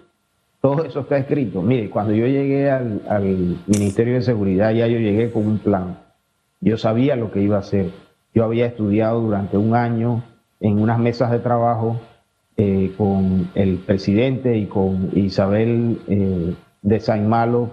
Todo 0.62 0.82
eso 0.82 1.00
está 1.00 1.18
escrito. 1.18 1.60
Mire, 1.60 1.90
cuando 1.90 2.14
yo 2.14 2.26
llegué 2.26 2.70
al, 2.70 3.02
al 3.06 3.58
Ministerio 3.66 4.14
de 4.14 4.22
Seguridad, 4.22 4.70
ya 4.70 4.86
yo 4.86 4.98
llegué 4.98 5.30
con 5.30 5.46
un 5.46 5.58
plan 5.58 5.96
yo 6.62 6.78
sabía 6.78 7.16
lo 7.16 7.30
que 7.30 7.42
iba 7.42 7.56
a 7.56 7.60
hacer. 7.60 7.90
Yo 8.34 8.44
había 8.44 8.66
estudiado 8.66 9.20
durante 9.20 9.58
un 9.58 9.74
año 9.74 10.22
en 10.60 10.80
unas 10.80 10.98
mesas 10.98 11.30
de 11.30 11.40
trabajo 11.40 12.00
eh, 12.56 12.94
con 12.96 13.50
el 13.54 13.78
presidente 13.78 14.56
y 14.56 14.66
con 14.66 15.10
Isabel 15.14 16.00
eh, 16.06 16.54
de 16.82 17.00
Saint 17.00 17.26
Malo 17.26 17.70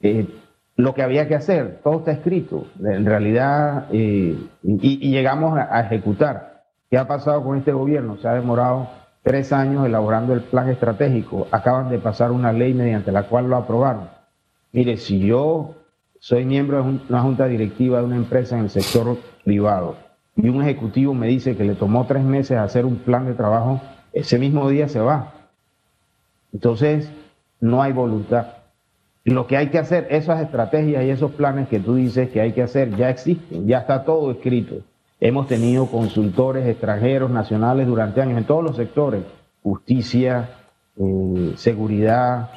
eh, 0.00 0.28
lo 0.76 0.94
que 0.94 1.02
había 1.02 1.26
que 1.26 1.34
hacer. 1.34 1.80
Todo 1.82 1.98
está 1.98 2.12
escrito. 2.12 2.66
En 2.78 3.04
realidad, 3.04 3.86
y, 3.90 4.36
llegamos 4.62 5.58
a, 5.58 5.80
ejecutar. 5.80 6.62
¿Qué 6.90 6.98
ha 6.98 7.08
pasado 7.08 7.42
con 7.42 7.56
este 7.56 7.72
gobierno? 7.72 8.16
Se 8.18 8.28
ha 8.28 8.34
demorado 8.34 8.88
tres 9.22 9.52
años 9.52 9.84
elaborando 9.86 10.34
el 10.34 10.42
plan 10.42 10.68
estratégico. 10.68 11.48
Acaban 11.50 11.88
de 11.90 11.98
pasar 11.98 12.30
una 12.30 12.52
ley 12.52 12.74
mediante 12.74 13.10
la 13.10 13.24
cual 13.24 13.48
lo 13.48 13.56
aprobaron. 13.56 14.08
Mire, 14.72 14.98
si 14.98 15.18
yo 15.18 15.74
soy 16.20 16.44
miembro 16.44 16.82
de 16.82 17.00
una 17.08 17.22
junta 17.22 17.46
directiva 17.46 17.98
de 17.98 18.04
una 18.04 18.16
empresa 18.16 18.56
en 18.56 18.64
el 18.64 18.70
sector 18.70 19.16
privado 19.44 20.08
y 20.40 20.48
un 20.48 20.62
ejecutivo 20.62 21.14
me 21.14 21.26
dice 21.26 21.56
que 21.56 21.64
le 21.64 21.74
tomó 21.74 22.06
tres 22.06 22.22
meses 22.22 22.58
hacer 22.58 22.86
un 22.86 22.96
plan 22.96 23.26
de 23.26 23.34
trabajo, 23.34 23.80
ese 24.12 24.38
mismo 24.38 24.68
día 24.70 24.88
se 24.88 25.00
va. 25.00 25.32
Entonces, 26.52 27.10
no 27.60 27.82
hay 27.82 27.92
voluntad. 27.92 28.46
Lo 29.24 29.48
que 29.48 29.56
hay 29.56 29.68
que 29.68 29.78
hacer, 29.78 30.06
esas 30.10 30.40
estrategias 30.40 31.04
y 31.04 31.10
esos 31.10 31.32
planes 31.32 31.68
que 31.68 31.80
tú 31.80 31.96
dices 31.96 32.30
que 32.30 32.40
hay 32.40 32.52
que 32.52 32.62
hacer, 32.62 32.96
ya 32.96 33.10
existen, 33.10 33.66
ya 33.66 33.78
está 33.78 34.04
todo 34.04 34.30
escrito. 34.30 34.76
Hemos 35.20 35.48
tenido 35.48 35.86
consultores 35.86 36.66
extranjeros, 36.68 37.30
nacionales 37.30 37.88
durante 37.88 38.22
años 38.22 38.38
en 38.38 38.44
todos 38.44 38.62
los 38.62 38.76
sectores, 38.76 39.24
justicia, 39.64 40.50
eh, 40.96 41.52
seguridad, 41.56 42.48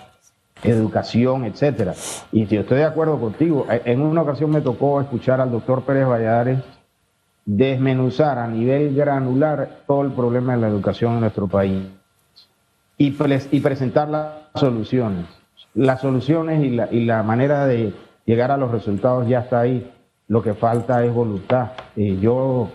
educación, 0.63 1.45
etcétera. 1.45 1.93
Y 2.31 2.45
si 2.45 2.57
estoy 2.57 2.79
de 2.79 2.85
acuerdo 2.85 3.19
contigo, 3.19 3.65
eh, 3.69 3.81
en 3.85 4.01
una 4.01 4.21
ocasión 4.21 4.51
me 4.51 4.61
tocó 4.61 5.01
escuchar 5.01 5.41
al 5.41 5.51
doctor 5.51 5.83
Pérez 5.83 6.07
Valladares 6.07 6.59
desmenuzar 7.45 8.37
a 8.37 8.47
nivel 8.47 8.95
granular 8.95 9.81
todo 9.87 10.03
el 10.03 10.11
problema 10.11 10.55
de 10.55 10.61
la 10.61 10.67
educación 10.67 11.13
en 11.13 11.21
nuestro 11.21 11.47
país 11.47 11.83
y, 12.97 13.15
y 13.51 13.59
presentar 13.59 14.09
las 14.09 14.27
soluciones. 14.55 15.25
Las 15.73 16.01
soluciones 16.01 16.63
y 16.63 16.69
la, 16.69 16.87
y 16.91 17.05
la 17.05 17.23
manera 17.23 17.65
de 17.65 17.93
llegar 18.25 18.51
a 18.51 18.57
los 18.57 18.71
resultados 18.71 19.27
ya 19.27 19.39
está 19.39 19.61
ahí. 19.61 19.91
Lo 20.27 20.41
que 20.41 20.53
falta 20.53 21.03
es 21.03 21.13
voluntad. 21.13 21.71
Yo 21.95 22.69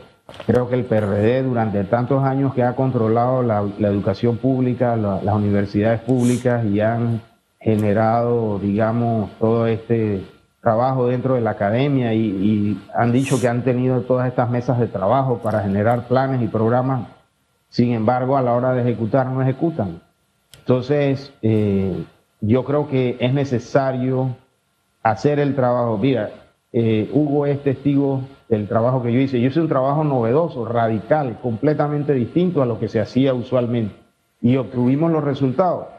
creo 0.47 0.69
que 0.69 0.75
el 0.75 0.85
PRD 0.85 1.43
durante 1.43 1.85
tantos 1.85 2.25
años 2.25 2.52
que 2.55 2.62
ha 2.62 2.75
controlado 2.75 3.43
la, 3.43 3.61
educación 3.88 4.37
pública, 4.37 4.97
las 4.97 5.35
universidades 5.35 6.00
públicas 6.00 6.64
y 6.64 6.81
han 6.81 7.23
generado, 7.66 8.61
digamos, 8.61 9.28
todo 9.40 9.66
este 9.66 10.25
trabajo 10.62 11.08
dentro 11.08 11.35
de 11.35 11.40
la 11.40 11.50
academia 11.50 12.14
y, 12.14 12.80
han 12.94 13.11
dicho 13.11 13.40
que 13.40 13.49
han 13.49 13.64
tenido 13.64 14.02
todas 14.02 14.28
estas 14.28 14.49
mesas 14.50 14.78
de 14.78 14.87
trabajo 14.87 15.38
para 15.38 15.62
generar 15.62 16.06
planes 16.06 16.40
y 16.42 16.46
programas. 16.46 17.08
Sin 17.68 17.92
embargo, 17.92 18.37
a 18.37 18.42
la 18.42 18.52
hora 18.52 18.73
de 18.73 18.82
ejecutar 18.82 19.26
no 19.26 19.42
ejecutan. 19.42 20.00
Entonces, 20.61 21.32
eh, 21.42 22.04
yo 22.40 22.64
creo 22.64 22.88
que 22.88 23.16
es 23.18 23.35
necesario 23.35 24.37
hacer 25.02 25.40
el 25.40 25.56
trabajo. 25.56 25.99
Mira, 25.99 26.30
eh, 26.73 27.11
Hugo 27.12 27.46
es 27.46 27.61
testigo 27.64 28.20
del 28.49 28.68
trabajo 28.68 29.02
que 29.02 29.12
yo 29.12 29.18
hice. 29.18 29.40
Yo 29.40 29.49
hice 29.49 29.61
un 29.61 29.68
trabajo 29.68 30.04
novedoso, 30.04 30.64
radical, 30.66 31.40
completamente 31.42 32.12
distinto 32.12 32.62
a 32.62 32.66
lo 32.66 32.78
que 32.78 32.87
se 32.87 33.00
hacía 33.00 33.35
usualmente. 33.35 33.96
Y 34.40 34.56
obtuvimos 34.56 35.11
los 35.11 35.25
resultados. 35.25 35.96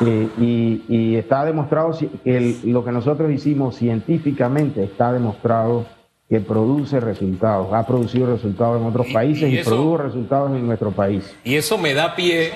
Eh, 0.00 0.28
y, 0.88 1.16
está 1.16 1.44
demostrado 1.44 1.96
que 2.24 2.56
lo 2.64 2.84
que 2.84 2.92
nosotros 2.92 3.30
hicimos 3.32 3.76
científicamente 3.76 4.84
está 4.84 5.12
demostrado 5.12 5.86
que 6.28 6.40
produce 6.40 7.00
resultados, 7.00 7.72
ha 7.72 7.86
producido 7.86 8.26
resultados 8.26 8.80
en 8.80 8.86
otros 8.86 9.06
países 9.12 9.52
y, 9.52 9.58
produjo 9.64 9.96
resultados 9.96 10.50
en 10.52 10.66
nuestro 10.66 10.92
país. 10.92 11.34
Y 11.42 11.56
eso 11.56 11.78
me 11.78 11.94
da 11.94 12.14
pie 12.14 12.52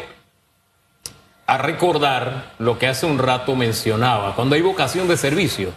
a 1.46 1.58
recordar 1.58 2.52
lo 2.58 2.78
que 2.78 2.86
hace 2.86 3.06
un 3.06 3.18
rato 3.18 3.56
mencionaba, 3.56 4.34
cuando 4.36 4.54
hay 4.54 4.62
vocación 4.62 5.08
de 5.08 5.16
servicio. 5.16 5.70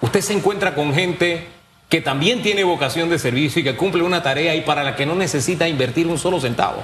Usted 0.00 0.20
se 0.20 0.32
encuentra 0.32 0.74
con 0.74 0.92
gente 0.92 1.46
que 1.88 2.00
también 2.00 2.42
tiene 2.42 2.64
vocación 2.64 3.08
de 3.08 3.18
servicio 3.18 3.60
y 3.60 3.64
que 3.64 3.76
cumple 3.76 4.02
una 4.02 4.22
tarea 4.22 4.54
y 4.56 4.62
para 4.62 4.82
la 4.82 4.96
que 4.96 5.06
no 5.06 5.14
necesita 5.14 5.68
invertir 5.68 6.06
un 6.08 6.18
solo 6.18 6.40
centavo. 6.40 6.82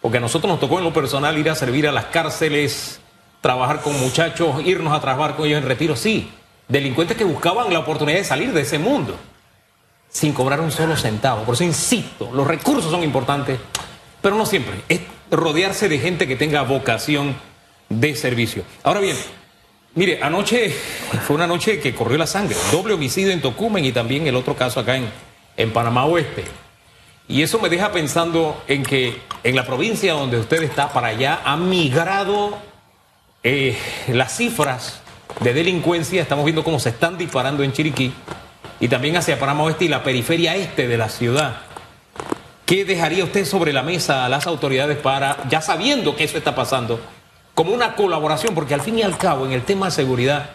Porque 0.00 0.18
a 0.18 0.20
nosotros 0.20 0.50
nos 0.50 0.60
tocó 0.60 0.78
en 0.78 0.84
lo 0.84 0.92
personal 0.92 1.36
ir 1.38 1.50
a 1.50 1.54
servir 1.54 1.88
a 1.88 1.92
las 1.92 2.06
cárceles 2.06 3.01
trabajar 3.42 3.82
con 3.82 4.00
muchachos, 4.00 4.62
irnos 4.64 4.94
a 4.94 5.00
trabajar 5.00 5.36
con 5.36 5.46
ellos 5.46 5.60
en 5.60 5.68
retiro, 5.68 5.96
sí. 5.96 6.30
Delincuentes 6.68 7.16
que 7.18 7.24
buscaban 7.24 7.70
la 7.70 7.80
oportunidad 7.80 8.16
de 8.16 8.24
salir 8.24 8.52
de 8.52 8.62
ese 8.62 8.78
mundo 8.78 9.18
sin 10.08 10.32
cobrar 10.32 10.60
un 10.60 10.70
solo 10.70 10.96
centavo. 10.96 11.42
Por 11.42 11.54
eso 11.54 11.64
insisto, 11.64 12.30
los 12.32 12.46
recursos 12.46 12.90
son 12.90 13.02
importantes, 13.02 13.58
pero 14.20 14.36
no 14.36 14.46
siempre. 14.46 14.82
Es 14.88 15.00
rodearse 15.30 15.88
de 15.88 15.98
gente 15.98 16.28
que 16.28 16.36
tenga 16.36 16.62
vocación 16.62 17.34
de 17.88 18.14
servicio. 18.14 18.62
Ahora 18.84 19.00
bien, 19.00 19.16
mire, 19.94 20.22
anoche 20.22 20.70
fue 21.26 21.34
una 21.34 21.46
noche 21.46 21.80
que 21.80 21.94
corrió 21.94 22.18
la 22.18 22.26
sangre. 22.26 22.56
Doble 22.70 22.94
homicidio 22.94 23.32
en 23.32 23.42
Tocumen 23.42 23.84
y 23.84 23.92
también 23.92 24.26
el 24.26 24.36
otro 24.36 24.54
caso 24.54 24.80
acá 24.80 24.96
en, 24.96 25.10
en 25.56 25.72
Panamá 25.72 26.04
Oeste. 26.04 26.44
Y 27.26 27.42
eso 27.42 27.58
me 27.58 27.68
deja 27.68 27.90
pensando 27.90 28.62
en 28.68 28.82
que 28.82 29.20
en 29.42 29.56
la 29.56 29.66
provincia 29.66 30.12
donde 30.12 30.38
usted 30.38 30.62
está, 30.62 30.92
para 30.92 31.08
allá, 31.08 31.40
ha 31.44 31.56
migrado 31.56 32.58
eh, 33.42 33.76
las 34.08 34.36
cifras 34.36 35.00
de 35.40 35.52
delincuencia, 35.52 36.22
estamos 36.22 36.44
viendo 36.44 36.62
cómo 36.62 36.78
se 36.78 36.90
están 36.90 37.18
disparando 37.18 37.62
en 37.62 37.72
Chiriquí 37.72 38.12
y 38.80 38.88
también 38.88 39.16
hacia 39.16 39.38
Panamá 39.38 39.64
Oeste 39.64 39.86
y 39.86 39.88
la 39.88 40.02
periferia 40.02 40.54
este 40.56 40.86
de 40.86 40.98
la 40.98 41.08
ciudad. 41.08 41.56
¿Qué 42.66 42.84
dejaría 42.84 43.24
usted 43.24 43.44
sobre 43.44 43.72
la 43.72 43.82
mesa 43.82 44.24
a 44.24 44.28
las 44.28 44.46
autoridades 44.46 44.96
para, 44.96 45.36
ya 45.48 45.60
sabiendo 45.60 46.16
que 46.16 46.24
eso 46.24 46.38
está 46.38 46.54
pasando, 46.54 47.00
como 47.54 47.72
una 47.72 47.94
colaboración? 47.96 48.54
Porque 48.54 48.74
al 48.74 48.80
fin 48.80 48.98
y 48.98 49.02
al 49.02 49.18
cabo, 49.18 49.44
en 49.44 49.52
el 49.52 49.62
tema 49.62 49.86
de 49.86 49.92
seguridad, 49.92 50.50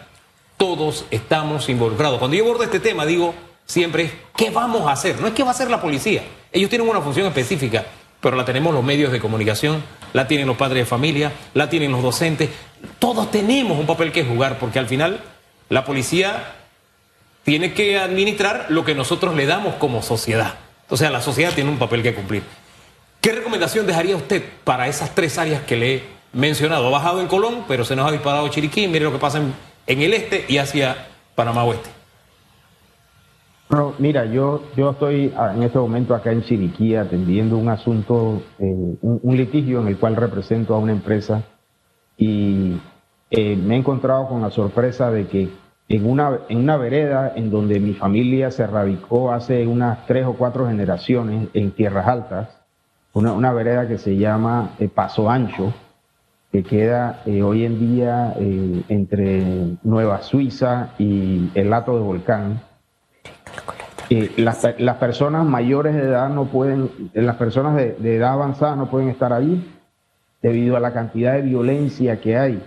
todos 0.56 1.04
estamos 1.10 1.68
involucrados. 1.68 2.18
Cuando 2.18 2.36
yo 2.36 2.44
abordo 2.44 2.64
este 2.64 2.80
tema, 2.80 3.06
digo 3.06 3.34
siempre, 3.66 4.10
¿qué 4.34 4.50
vamos 4.50 4.88
a 4.88 4.92
hacer? 4.92 5.20
No 5.20 5.28
es 5.28 5.34
qué 5.34 5.42
va 5.42 5.50
a 5.50 5.52
hacer 5.52 5.70
la 5.70 5.80
policía. 5.80 6.22
Ellos 6.50 6.70
tienen 6.70 6.88
una 6.88 7.00
función 7.00 7.26
específica, 7.26 7.84
pero 8.20 8.36
la 8.36 8.44
tenemos 8.44 8.74
los 8.74 8.82
medios 8.82 9.12
de 9.12 9.20
comunicación, 9.20 9.82
la 10.12 10.26
tienen 10.26 10.46
los 10.46 10.56
padres 10.56 10.82
de 10.82 10.86
familia, 10.86 11.32
la 11.54 11.70
tienen 11.70 11.92
los 11.92 12.02
docentes. 12.02 12.50
Todos 12.98 13.30
tenemos 13.30 13.78
un 13.78 13.86
papel 13.86 14.12
que 14.12 14.24
jugar, 14.24 14.58
porque 14.58 14.78
al 14.78 14.86
final 14.86 15.20
la 15.68 15.84
policía 15.84 16.54
tiene 17.44 17.72
que 17.72 17.98
administrar 17.98 18.66
lo 18.68 18.84
que 18.84 18.94
nosotros 18.94 19.34
le 19.34 19.46
damos 19.46 19.74
como 19.76 20.02
sociedad. 20.02 20.54
O 20.88 20.96
sea, 20.96 21.10
la 21.10 21.20
sociedad 21.20 21.52
tiene 21.54 21.70
un 21.70 21.78
papel 21.78 22.02
que 22.02 22.14
cumplir. 22.14 22.42
¿Qué 23.20 23.32
recomendación 23.32 23.86
dejaría 23.86 24.16
usted 24.16 24.42
para 24.64 24.86
esas 24.86 25.14
tres 25.14 25.38
áreas 25.38 25.62
que 25.62 25.76
le 25.76 25.94
he 25.94 26.02
mencionado? 26.32 26.86
Ha 26.86 26.90
bajado 26.90 27.20
en 27.20 27.26
Colón, 27.26 27.64
pero 27.66 27.84
se 27.84 27.96
nos 27.96 28.06
ha 28.06 28.12
disparado 28.12 28.48
Chiriquí. 28.48 28.86
Mire 28.86 29.04
lo 29.04 29.12
que 29.12 29.18
pasa 29.18 29.40
en, 29.86 30.02
el 30.02 30.14
este 30.14 30.44
y 30.48 30.58
hacia 30.58 31.08
Panamá 31.34 31.64
Oeste. 31.64 31.90
Bueno, 33.68 33.94
mira, 33.98 34.24
yo, 34.24 34.62
yo 34.76 34.92
estoy 34.92 35.32
ah, 35.36 35.52
en 35.54 35.62
este 35.62 35.78
momento 35.78 36.14
acá 36.14 36.32
en 36.32 36.42
Chiriquí 36.42 36.94
atendiendo 36.94 37.58
un 37.58 37.68
asunto, 37.68 38.42
eh, 38.58 38.96
un, 39.02 39.36
litigio 39.36 39.80
en 39.80 39.88
el 39.88 39.98
cual 39.98 40.16
represento 40.16 40.74
a 40.74 40.78
una 40.78 40.92
empresa 40.92 41.42
y 42.18 42.78
eh, 43.30 43.56
me 43.56 43.76
he 43.76 43.78
encontrado 43.78 44.28
con 44.28 44.42
la 44.42 44.50
sorpresa 44.50 45.10
de 45.10 45.28
que 45.28 45.48
en 45.88 46.04
una, 46.04 46.40
en 46.48 46.58
una 46.58 46.76
vereda 46.76 47.32
en 47.34 47.50
donde 47.50 47.80
mi 47.80 47.94
familia 47.94 48.50
se 48.50 48.66
radicó 48.66 49.32
hace 49.32 49.66
unas 49.66 50.04
tres 50.06 50.26
o 50.26 50.34
cuatro 50.34 50.66
generaciones 50.66 51.48
en 51.54 51.70
tierras 51.70 52.06
altas, 52.06 52.48
una, 53.14 53.52
vereda 53.52 53.88
que 53.88 53.98
se 53.98 54.16
llama 54.16 54.72
eh, 54.78 54.88
Paso 54.88 55.30
Ancho, 55.30 55.72
que 56.52 56.62
queda 56.62 57.22
eh, 57.26 57.42
hoy 57.42 57.64
en 57.64 57.80
día 57.80 58.34
eh, 58.38 58.82
entre 58.88 59.76
Nueva 59.82 60.22
Suiza 60.22 60.90
y 60.98 61.50
el 61.54 61.70
Lato 61.70 61.96
de 61.96 62.02
Volcán. 62.02 62.60
Las, 64.36 64.66
las, 64.78 64.96
personas 64.96 65.44
mayores 65.44 65.94
de 65.94 66.02
edad 66.02 66.30
no 66.30 66.46
pueden, 66.46 67.10
las 67.12 67.36
personas 67.36 67.76
de, 67.76 67.92
de 67.92 68.16
edad 68.16 68.32
avanzada 68.32 68.74
no 68.74 68.88
pueden 68.88 69.10
estar 69.10 69.34
ahí 69.34 69.77
debido 70.42 70.76
a 70.76 70.80
la 70.80 70.92
cantidad 70.92 71.34
de 71.34 71.42
violencia 71.42 72.20
que 72.20 72.36
hay. 72.36 72.62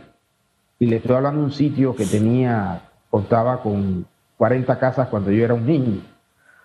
Y 0.80 0.88
le 0.88 0.98
estoy 0.98 1.16
hablando 1.16 1.42
de 1.42 1.46
un 1.46 1.52
sitio 1.52 1.96
que 1.96 2.06
tenía 2.06 2.82
contaba 3.12 3.62
con 3.62 4.06
40 4.38 4.80
casas 4.80 5.10
cuando 5.10 5.30
yo 5.32 5.44
era 5.44 5.54
un 5.54 5.68
niño. 5.68 6.02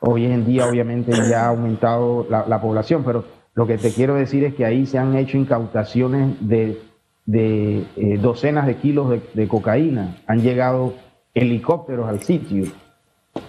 Hoy 0.01 0.25
en 0.25 0.47
día 0.47 0.67
obviamente 0.67 1.13
ya 1.29 1.45
ha 1.45 1.49
aumentado 1.49 2.27
la, 2.31 2.61
población, 2.61 3.03
pero 3.05 3.25
lo 3.55 3.67
que 3.67 3.77
te 3.77 3.93
quiero 3.93 4.15
decir 4.15 4.45
es 4.45 4.55
que 4.55 4.65
ahí 4.65 4.87
se 4.87 4.99
han 4.99 5.17
hecho 5.17 5.37
incautaciones 5.37 6.37
de, 6.41 6.81
eh, 7.27 8.19
docenas 8.21 8.67
de 8.67 8.77
kilos 8.77 9.21
de, 9.35 9.49
cocaína, 9.49 10.17
han 10.27 10.41
llegado 10.41 10.95
helicópteros 11.35 12.09
al 12.09 12.21
sitio, 12.21 12.67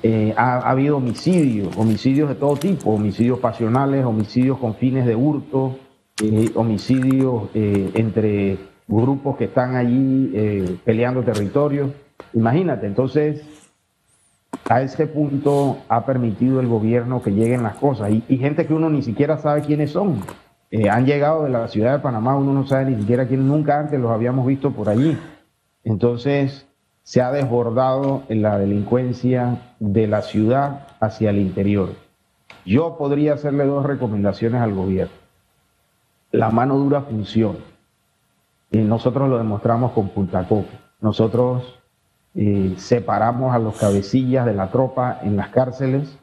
eh, 0.03 0.33
ha, 0.35 0.69
habido 0.69 0.97
homicidios, 0.97 1.77
homicidios 1.77 2.29
de 2.29 2.35
todo 2.35 2.55
tipo, 2.55 2.91
homicidios 2.91 3.39
pasionales, 3.39 4.03
homicidios 4.03 4.57
con 4.57 4.75
fines 4.75 5.05
de 5.05 5.15
hurto, 5.15 5.77
eh, 6.23 6.51
homicidios 6.55 7.49
entre 7.53 8.57
grupos 8.87 9.37
que 9.37 9.45
están 9.45 9.75
allí 9.75 10.79
peleando 10.83 11.23
territorios. 11.23 11.91
Imagínate, 12.33 12.87
entonces, 12.87 13.43
a 14.69 14.81
ese 14.81 15.07
punto 15.07 15.77
ha 15.87 16.05
permitido 16.05 16.59
el 16.59 16.67
gobierno 16.67 17.21
que 17.21 17.31
lleguen 17.31 17.63
las 17.63 17.75
cosas 17.75 18.11
y, 18.11 18.37
gente 18.37 18.65
que 18.65 18.73
uno 18.73 18.89
ni 18.89 19.01
siquiera 19.01 19.37
sabe 19.37 19.61
quiénes 19.61 19.91
son. 19.91 20.21
Eh, 20.69 20.89
han 20.89 21.05
llegado 21.05 21.43
de 21.43 21.49
la 21.49 21.67
ciudad 21.69 21.93
de 21.93 21.99
Panamá, 21.99 22.35
uno 22.35 22.53
no 22.53 22.67
sabe 22.67 22.91
ni 22.91 22.99
siquiera 22.99 23.27
quién, 23.27 23.47
nunca 23.47 23.79
antes 23.79 23.99
los 23.99 24.11
habíamos 24.11 24.45
visto 24.45 24.71
por 24.71 24.89
allí. 24.89 25.17
Entonces, 25.83 26.67
se 27.03 27.21
ha 27.21 27.31
desbordado 27.31 28.23
en 28.27 28.41
la 28.41 28.57
delincuencia 28.57 29.75
de 29.79 30.07
la 30.07 30.21
ciudad 30.21 30.87
hacia 30.99 31.29
el 31.29 31.37
interior. 31.39 31.91
Yo 32.65 32.97
podría 32.97 33.35
hacerle 33.35 33.65
dos 33.65 33.85
recomendaciones 33.85 34.61
al 34.61 34.73
gobierno. 34.73 35.26
La 36.31 36.49
mano 36.49 36.77
dura 36.77 37.01
funciona. 37.01 37.59
Y 38.71 38.79
nosotros 38.79 39.29
lo 39.29 39.37
demostramos 39.37 39.91
con 39.93 40.09
Punta 40.09 40.47
Copa. 40.47 40.73
Nosotros 40.99 41.79
eh, 42.35 42.73
separamos 42.77 43.55
a 43.55 43.59
los 43.59 43.77
cabecillas 43.77 44.45
de 44.45 44.53
la 44.53 44.69
tropa 44.69 45.19
en 45.23 45.37
las 45.37 45.49
cárceles 45.49 46.17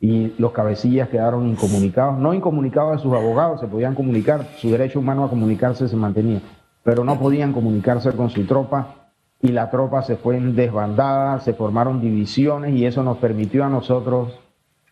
y 0.00 0.34
los 0.36 0.52
cabecillas 0.52 1.08
quedaron 1.08 1.48
incomunicados, 1.48 2.18
no 2.18 2.34
incomunicados 2.34 2.96
de 2.96 3.02
sus 3.02 3.14
abogados, 3.14 3.60
se 3.60 3.68
podían 3.68 3.94
comunicar, 3.94 4.46
su 4.58 4.70
derecho 4.70 4.98
humano 4.98 5.24
a 5.24 5.30
comunicarse 5.30 5.88
se 5.88 5.96
mantenía, 5.96 6.42
pero 6.82 7.04
no 7.04 7.18
podían 7.18 7.54
comunicarse 7.54 8.12
con 8.12 8.28
su 8.28 8.44
tropa 8.44 9.08
y 9.40 9.48
la 9.48 9.70
tropa 9.70 10.02
se 10.02 10.16
fue 10.16 10.36
en 10.36 10.54
desbandada, 10.54 11.40
se 11.40 11.54
formaron 11.54 12.02
divisiones 12.02 12.74
y 12.74 12.84
eso 12.84 13.02
nos 13.02 13.16
permitió 13.16 13.64
a 13.64 13.70
nosotros 13.70 14.38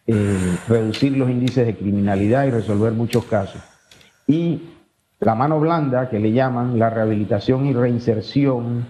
eh, 0.06 0.56
reducir 0.68 1.16
los 1.16 1.28
índices 1.28 1.66
de 1.66 1.76
criminalidad 1.76 2.46
y 2.46 2.50
resolver 2.50 2.92
muchos 2.92 3.24
casos. 3.24 3.60
Y 4.26 4.62
la 5.20 5.34
mano 5.34 5.60
blanda, 5.60 6.08
que 6.08 6.18
le 6.18 6.32
llaman 6.32 6.78
la 6.78 6.90
rehabilitación 6.90 7.66
y 7.66 7.72
reinserción, 7.72 8.86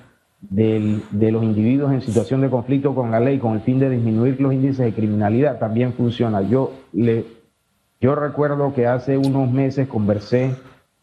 de 0.51 1.31
los 1.31 1.43
individuos 1.45 1.93
en 1.93 2.01
situación 2.01 2.41
de 2.41 2.51
conflicto 2.51 2.95
con 2.95 3.11
la 3.11 3.21
ley 3.21 3.39
con 3.39 3.55
el 3.55 3.61
fin 3.61 3.79
de 3.79 3.89
disminuir 3.89 4.41
los 4.41 4.53
índices 4.53 4.85
de 4.85 4.93
criminalidad 4.93 5.59
también 5.59 5.93
funciona. 5.93 6.43
Yo, 6.43 6.73
le, 6.93 7.25
yo 8.01 8.15
recuerdo 8.15 8.75
que 8.75 8.87
hace 8.87 9.17
unos 9.17 9.51
meses 9.51 9.87
conversé 9.87 10.57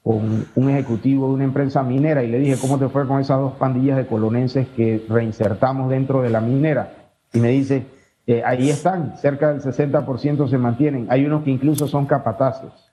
con 0.03 0.45
un 0.55 0.69
ejecutivo 0.69 1.27
de 1.27 1.33
una 1.35 1.43
empresa 1.45 1.83
minera 1.83 2.23
y 2.23 2.27
le 2.27 2.39
dije, 2.39 2.57
¿cómo 2.59 2.77
te 2.77 2.89
fue 2.89 3.07
con 3.07 3.21
esas 3.21 3.39
dos 3.39 3.53
pandillas 3.53 3.97
de 3.97 4.07
colonenses 4.07 4.67
que 4.75 5.05
reinsertamos 5.07 5.89
dentro 5.89 6.21
de 6.21 6.29
la 6.29 6.41
minera? 6.41 6.93
Y 7.33 7.39
me 7.39 7.49
dice, 7.49 7.85
eh, 8.27 8.43
ahí 8.45 8.69
están, 8.69 9.17
cerca 9.17 9.53
del 9.53 9.61
60% 9.61 10.49
se 10.49 10.57
mantienen. 10.57 11.07
Hay 11.09 11.25
unos 11.25 11.43
que 11.43 11.51
incluso 11.51 11.87
son 11.87 12.05
capataces. 12.05 12.88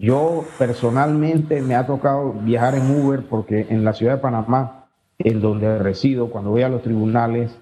Yo 0.00 0.44
personalmente 0.58 1.60
me 1.60 1.74
ha 1.74 1.84
tocado 1.84 2.32
viajar 2.32 2.76
en 2.76 2.88
Uber 2.88 3.24
porque 3.28 3.66
en 3.68 3.82
la 3.82 3.92
ciudad 3.92 4.14
de 4.14 4.22
Panamá 4.22 4.86
en 5.18 5.40
donde 5.40 5.76
resido, 5.78 6.30
cuando 6.30 6.50
voy 6.50 6.62
a 6.62 6.68
los 6.68 6.82
tribunales, 6.82 7.58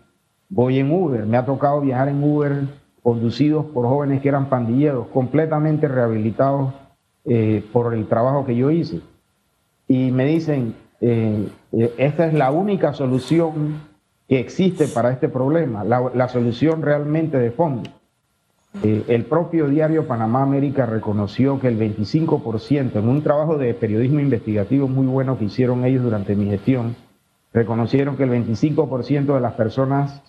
voy 0.51 0.79
en 0.79 0.92
Uber. 0.92 1.25
Me 1.25 1.38
ha 1.38 1.46
tocado 1.46 1.81
viajar 1.81 2.09
en 2.09 2.22
Uber 2.22 2.64
conducidos 3.03 3.64
por 3.64 3.87
jóvenes 3.87 4.20
que 4.20 4.29
eran 4.29 4.51
pandilleros, 4.51 5.07
completamente 5.09 5.88
rehabilitados 5.88 6.75
eh, 7.25 7.64
por 7.72 7.94
el 7.94 8.07
trabajo 8.07 8.44
que 8.44 8.55
yo 8.55 8.70
hice. 8.70 9.01
Y 9.88 10.11
me 10.11 10.27
dicen, 10.27 10.75
eh, 11.01 11.49
eh, 11.72 11.94
esta 11.96 12.27
es 12.27 12.35
la 12.35 12.51
única 12.51 12.92
solución 12.92 13.81
que 14.29 14.40
existe 14.40 14.88
para 14.88 15.11
este 15.11 15.31
problema, 15.31 15.85
la, 15.85 16.11
la 16.14 16.29
solución 16.29 16.83
realmente 16.83 17.38
de 17.38 17.51
fondo. 17.51 17.88
El 18.82 19.24
propio 19.24 19.68
diario 19.68 20.06
Panamá 20.06 20.42
América 20.42 20.86
reconoció 20.86 21.58
que 21.60 21.68
el 21.68 21.78
25%, 21.78 22.96
en 22.96 23.08
un 23.08 23.22
trabajo 23.22 23.56
de 23.58 23.74
periodismo 23.74 24.20
investigativo 24.20 24.88
muy 24.88 25.06
bueno 25.06 25.38
que 25.38 25.46
hicieron 25.46 25.84
ellos 25.84 26.02
durante 26.02 26.36
mi 26.36 26.46
gestión, 26.46 26.96
reconocieron 27.52 28.16
que 28.16 28.24
el 28.24 28.30
25% 28.30 29.34
de 29.34 29.40
las 29.40 29.54
personas 29.54 30.22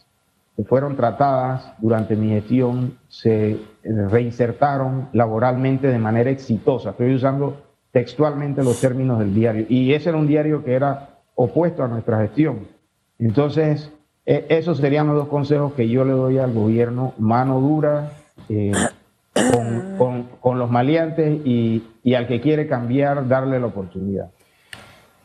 que 0.55 0.63
fueron 0.63 0.95
tratadas 0.95 1.73
durante 1.79 2.15
mi 2.15 2.29
gestión 2.29 2.97
se 3.09 3.51
eh, 3.51 3.59
reinsertaron 3.83 5.09
laboralmente 5.13 5.87
de 5.87 5.99
manera 5.99 6.31
exitosa. 6.31 6.91
Estoy 6.91 7.13
usando 7.13 7.57
textualmente 7.91 8.63
los 8.63 8.79
términos 8.79 9.19
del 9.19 9.33
diario. 9.33 9.65
Y 9.69 9.93
ese 9.93 10.09
era 10.09 10.17
un 10.17 10.27
diario 10.27 10.63
que 10.63 10.73
era 10.73 11.09
opuesto 11.35 11.83
a 11.83 11.87
nuestra 11.87 12.19
gestión. 12.21 12.67
Entonces, 13.19 13.91
e, 14.25 14.45
esos 14.49 14.77
serían 14.77 15.07
los 15.07 15.15
dos 15.15 15.27
consejos 15.27 15.73
que 15.73 15.87
yo 15.87 16.05
le 16.05 16.13
doy 16.13 16.37
al 16.37 16.53
gobierno, 16.53 17.13
mano 17.17 17.59
dura 17.59 18.11
eh, 18.49 18.71
con, 19.97 20.59
los 20.59 20.69
maleantes 20.69 21.39
y, 21.45 21.83
y 22.03 22.13
al 22.15 22.27
que 22.27 22.41
quiere 22.41 22.67
cambiar, 22.67 23.27
darle 23.27 23.59
la 23.59 23.67
oportunidad. 23.67 24.29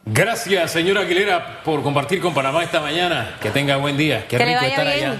Gracias, 0.05 0.73
señora 0.73 1.03
Aguilera, 1.03 1.63
por 1.65 1.83
compartir 1.83 2.21
con 2.21 2.35
Panamá 2.35 2.65
esta 2.65 2.81
mañana. 2.81 3.37
Que 3.41 3.51
tenga 3.51 3.77
buen 3.77 3.97
día. 3.97 4.27
Qué 4.27 4.37
rico 4.37 4.65
estar 4.65 4.87
allá. 4.87 5.15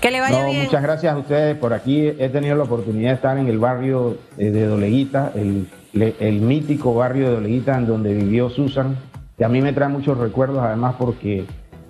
Que 0.00 0.10
le 0.10 0.20
vaya 0.20 0.46
bien. 0.46 0.64
Muchas 0.64 0.82
gracias 0.82 1.12
a 1.12 1.18
ustedes 1.18 1.56
por 1.56 1.74
aquí. 1.74 2.06
He 2.06 2.28
tenido 2.30 2.56
la 2.56 2.62
oportunidad 2.62 3.10
de 3.10 3.14
estar 3.16 3.36
en 3.36 3.48
el 3.48 3.58
barrio 3.58 4.16
eh, 4.38 4.50
de 4.50 4.66
Doleguita, 4.66 5.32
el, 5.34 5.68
el 5.92 6.40
mítico 6.40 6.94
barrio 6.94 7.28
de 7.28 7.34
Doleguita 7.34 7.76
en 7.76 7.86
donde 7.86 8.14
vivió 8.14 8.48
Susan, 8.48 8.96
que 9.36 9.44
a 9.44 9.48
mí 9.48 9.60
me 9.60 9.72
trae 9.72 9.88
muchos 9.88 10.16
recuerdos, 10.16 10.62
además 10.62 10.94
porque 10.98 11.44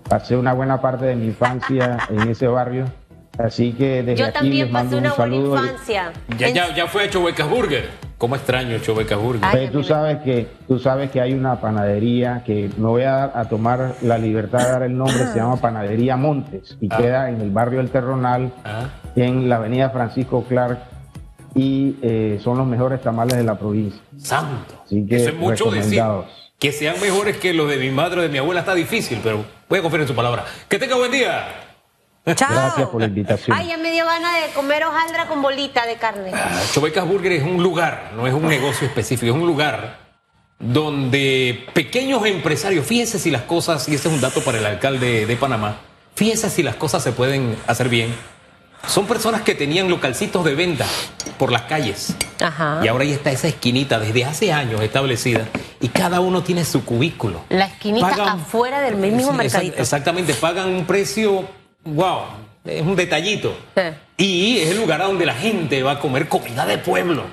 pasé 0.09 0.37
una 0.37 0.55
buena 0.55 0.81
parte 0.81 1.05
de 1.05 1.17
mi 1.17 1.27
infancia 1.27 1.99
en 2.09 2.29
ese 2.29 2.49
barrio. 2.49 2.87
Así 3.39 3.73
que 3.73 4.03
desde 4.03 4.17
Yo 4.17 4.27
aquí 4.27 4.51
les 4.51 4.71
mando 4.71 4.99
una 4.99 5.11
un 5.11 5.17
saludo. 5.17 5.51
Buena 5.51 5.67
infancia. 5.67 6.13
Ya, 6.37 6.49
ya, 6.49 6.75
ya 6.75 6.87
fue 6.87 7.05
hecho 7.05 7.21
Huecas 7.21 7.49
Burger. 7.49 7.89
¿Cómo 8.19 8.35
extraño 8.35 8.77
Chobeca 8.81 9.15
Burger? 9.15 9.71
tú 9.71 9.85
sabes 9.85 10.19
que 10.19 10.49
tú 10.67 10.81
sabes 10.81 11.09
que 11.13 11.21
hay 11.21 11.35
una 11.35 11.61
panadería 11.61 12.43
que 12.45 12.69
me 12.77 12.89
voy 12.89 13.05
a, 13.05 13.25
a 13.27 13.49
tomar 13.49 13.95
la 14.03 14.19
libertad 14.19 14.59
de 14.59 14.73
dar 14.73 14.83
el 14.83 14.99
nombre, 14.99 15.25
se 15.33 15.37
llama 15.37 15.57
Panadería 15.61 16.17
Montes 16.17 16.77
y 16.81 16.89
ah. 16.91 16.97
queda 16.97 17.31
en 17.31 17.41
el 17.41 17.51
barrio 17.51 17.79
El 17.79 17.91
Terronal, 17.91 18.53
ah. 18.65 18.89
en 19.15 19.49
la 19.49 19.57
avenida 19.57 19.91
Francisco 19.91 20.45
Clark 20.49 20.81
y 21.55 21.95
eh, 22.03 22.41
son 22.43 22.59
los 22.59 22.67
mejores 22.67 23.01
tamales 23.01 23.37
de 23.37 23.45
la 23.45 23.57
provincia. 23.57 24.01
Santo. 24.19 24.83
Eso 24.91 25.29
es 25.31 25.37
mucho 25.37 25.71
decir. 25.71 26.03
Que 26.59 26.73
sean 26.73 27.01
mejores 27.01 27.37
que 27.37 27.55
los 27.55 27.71
de 27.71 27.77
mi 27.77 27.91
madre 27.91 28.19
o 28.19 28.23
de 28.23 28.29
mi 28.29 28.39
abuela 28.39 28.61
está 28.61 28.75
difícil, 28.75 29.21
pero 29.23 29.45
voy 29.69 29.79
a 29.79 29.83
confiar 29.83 30.03
en 30.03 30.09
su 30.09 30.15
palabra. 30.17 30.45
Que 30.69 30.77
tenga 30.81 30.97
buen 30.97 31.13
día. 31.13 31.68
Chao. 32.35 32.49
Gracias 32.51 32.89
por 32.89 33.01
la 33.01 33.07
invitación. 33.07 33.57
Ay, 33.57 33.69
ya 33.69 33.77
me 33.77 33.91
dio 33.91 34.05
ganas 34.07 34.35
de 34.43 34.53
comer 34.55 34.85
hojaldra 34.85 35.27
con 35.29 35.41
bolita 35.43 35.87
de 35.87 35.97
carne. 35.97 36.31
Ah, 36.35 36.61
Chobecas 36.73 37.07
Burger 37.07 37.33
es 37.33 37.43
un 37.43 37.63
lugar, 37.63 38.13
no 38.17 38.27
es 38.27 38.35
un 38.35 38.47
negocio 38.49 38.87
específico, 38.87 39.27
es 39.35 39.41
un 39.41 39.47
lugar 39.47 39.99
donde 40.59 41.67
pequeños 41.73 42.25
empresarios, 42.27 42.85
fíjense 42.85 43.19
si 43.19 43.31
las 43.31 43.43
cosas, 43.43 43.89
y 43.89 43.95
ese 43.95 44.09
es 44.09 44.15
un 44.15 44.21
dato 44.21 44.43
para 44.43 44.59
el 44.59 44.67
alcalde 44.67 45.25
de 45.27 45.37
Panamá, 45.37 45.77
fíjense 46.15 46.51
si 46.51 46.63
las 46.63 46.75
cosas 46.75 47.03
se 47.03 47.13
pueden 47.13 47.57
hacer 47.67 47.89
bien. 47.89 48.15
Son 48.87 49.07
personas 49.07 49.43
que 49.43 49.55
tenían 49.57 49.89
localcitos 49.89 50.45
de 50.45 50.55
venta 50.55 50.87
por 51.37 51.51
las 51.51 51.63
calles. 51.63 52.15
Ajá. 52.41 52.81
Y 52.83 52.89
ahora 52.89 53.05
ya 53.05 53.15
está 53.15 53.31
esa 53.33 53.49
esquinita 53.49 53.99
desde 53.99 54.25
hace 54.25 54.53
años 54.53 54.81
establecida 54.83 55.47
y 55.81 55.89
cada 55.89 56.21
uno 56.21 56.43
tiene 56.43 56.65
su 56.65 56.85
cubículo. 56.85 57.41
La 57.49 57.67
esquinita 57.67 58.11
Pagan- 58.11 58.29
afuera 58.41 58.81
del 58.81 58.97
mismo 58.97 59.19
Sí, 59.19 59.25
exact- 59.31 59.37
mercadito. 59.37 59.83
Exactamente, 59.83 60.35
pagan 60.35 60.69
un 60.69 60.87
precio, 60.87 61.49
wow, 61.85 62.21
es 62.65 62.83
un 62.83 62.97
detallito. 62.97 63.57
Sí. 63.77 63.83
Y 64.17 64.59
es 64.59 64.71
el 64.71 64.79
lugar 64.79 65.01
a 65.03 65.07
donde 65.07 65.25
la 65.27 65.35
gente 65.35 65.83
va 65.83 65.93
a 65.93 65.99
comer 66.01 66.29
comida 66.29 66.67
de 66.67 66.79
pueblo. 66.79 67.25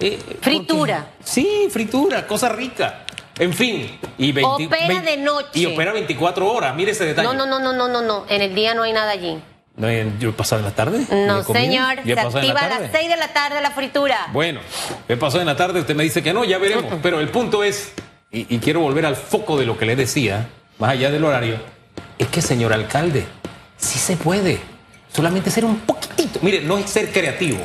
Eh, 0.00 0.18
Fritura. 0.40 1.06
porque- 1.08 1.24
Sí, 1.30 1.68
fritura, 1.70 2.26
cosa 2.26 2.48
rica. 2.48 3.00
En 3.38 3.52
fin, 3.52 3.98
y 4.16 4.30
20 4.30 4.66
Opera 4.66 4.86
20 4.86 5.10
de 5.10 5.16
noche. 5.16 5.48
Y 5.58 5.66
opera 5.66 5.92
24 5.92 6.50
horas, 6.52 6.74
mire 6.76 6.92
ese 6.92 7.04
detalle. 7.04 7.26
No, 7.26 7.34
no, 7.34 7.46
no, 7.46 7.58
no, 7.58 7.72
no, 7.72 7.88
no, 7.88 8.00
no. 8.00 8.24
En 8.28 8.42
el 8.42 8.54
día 8.54 8.74
no 8.74 8.84
hay 8.84 8.92
nada 8.92 9.10
allí. 9.10 9.38
¿No 9.76 9.88
he- 9.88 10.06
¿Yo 10.20 10.28
he 10.30 10.32
pasado 10.32 10.60
en 10.60 10.66
la 10.66 10.70
tarde? 10.74 11.04
No, 11.26 11.42
señor. 11.42 11.98
¿Y 12.04 12.12
he 12.12 12.14
Se 12.14 12.20
activa 12.20 12.60
a 12.60 12.68
las 12.68 12.92
6 12.92 13.08
de 13.08 13.16
la 13.16 13.32
tarde 13.32 13.60
la 13.60 13.72
fritura. 13.72 14.28
Bueno, 14.32 14.60
he 15.08 15.16
pasado 15.16 15.40
en 15.40 15.48
la 15.48 15.56
tarde, 15.56 15.80
usted 15.80 15.96
me 15.96 16.04
dice 16.04 16.22
que 16.22 16.32
no, 16.32 16.44
ya 16.44 16.58
veremos. 16.58 16.94
Pero 17.02 17.18
el 17.18 17.28
punto 17.28 17.64
es, 17.64 17.92
y, 18.30 18.54
y 18.54 18.58
quiero 18.60 18.78
volver 18.80 19.04
al 19.04 19.16
foco 19.16 19.58
de 19.58 19.66
lo 19.66 19.76
que 19.76 19.84
le 19.84 19.96
decía, 19.96 20.46
más 20.78 20.90
allá 20.90 21.10
del 21.10 21.24
horario, 21.24 21.56
es 22.18 22.28
que, 22.28 22.40
señor 22.40 22.72
alcalde, 22.72 23.26
sí 23.84 23.98
se 23.98 24.16
puede. 24.16 24.60
Solamente 25.12 25.50
ser 25.50 25.64
un 25.64 25.78
poquitito, 25.80 26.40
mire, 26.42 26.60
no 26.60 26.76
es 26.76 26.90
ser 26.90 27.12
creativo, 27.12 27.60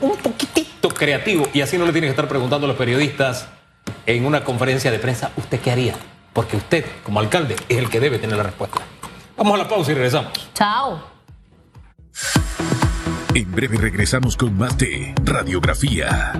un 0.00 0.16
poquitito 0.16 0.88
creativo. 0.90 1.48
Y 1.52 1.60
así 1.60 1.76
no 1.78 1.84
le 1.84 1.92
tiene 1.92 2.06
que 2.06 2.12
estar 2.12 2.28
preguntando 2.28 2.66
a 2.66 2.68
los 2.68 2.76
periodistas 2.76 3.48
en 4.06 4.24
una 4.24 4.44
conferencia 4.44 4.90
de 4.90 4.98
prensa, 4.98 5.32
¿usted 5.36 5.60
qué 5.60 5.72
haría? 5.72 5.94
Porque 6.32 6.56
usted, 6.56 6.84
como 7.02 7.18
alcalde, 7.18 7.56
es 7.68 7.78
el 7.78 7.88
que 7.88 7.98
debe 7.98 8.18
tener 8.18 8.36
la 8.36 8.44
respuesta. 8.44 8.80
Vamos 9.36 9.54
a 9.54 9.58
la 9.58 9.68
pausa 9.68 9.90
y 9.90 9.94
regresamos. 9.94 10.32
Chao. 10.54 11.02
En 13.34 13.52
breve 13.52 13.76
regresamos 13.78 14.36
con 14.36 14.56
más 14.56 14.78
de 14.78 15.14
Radiografía. 15.24 16.32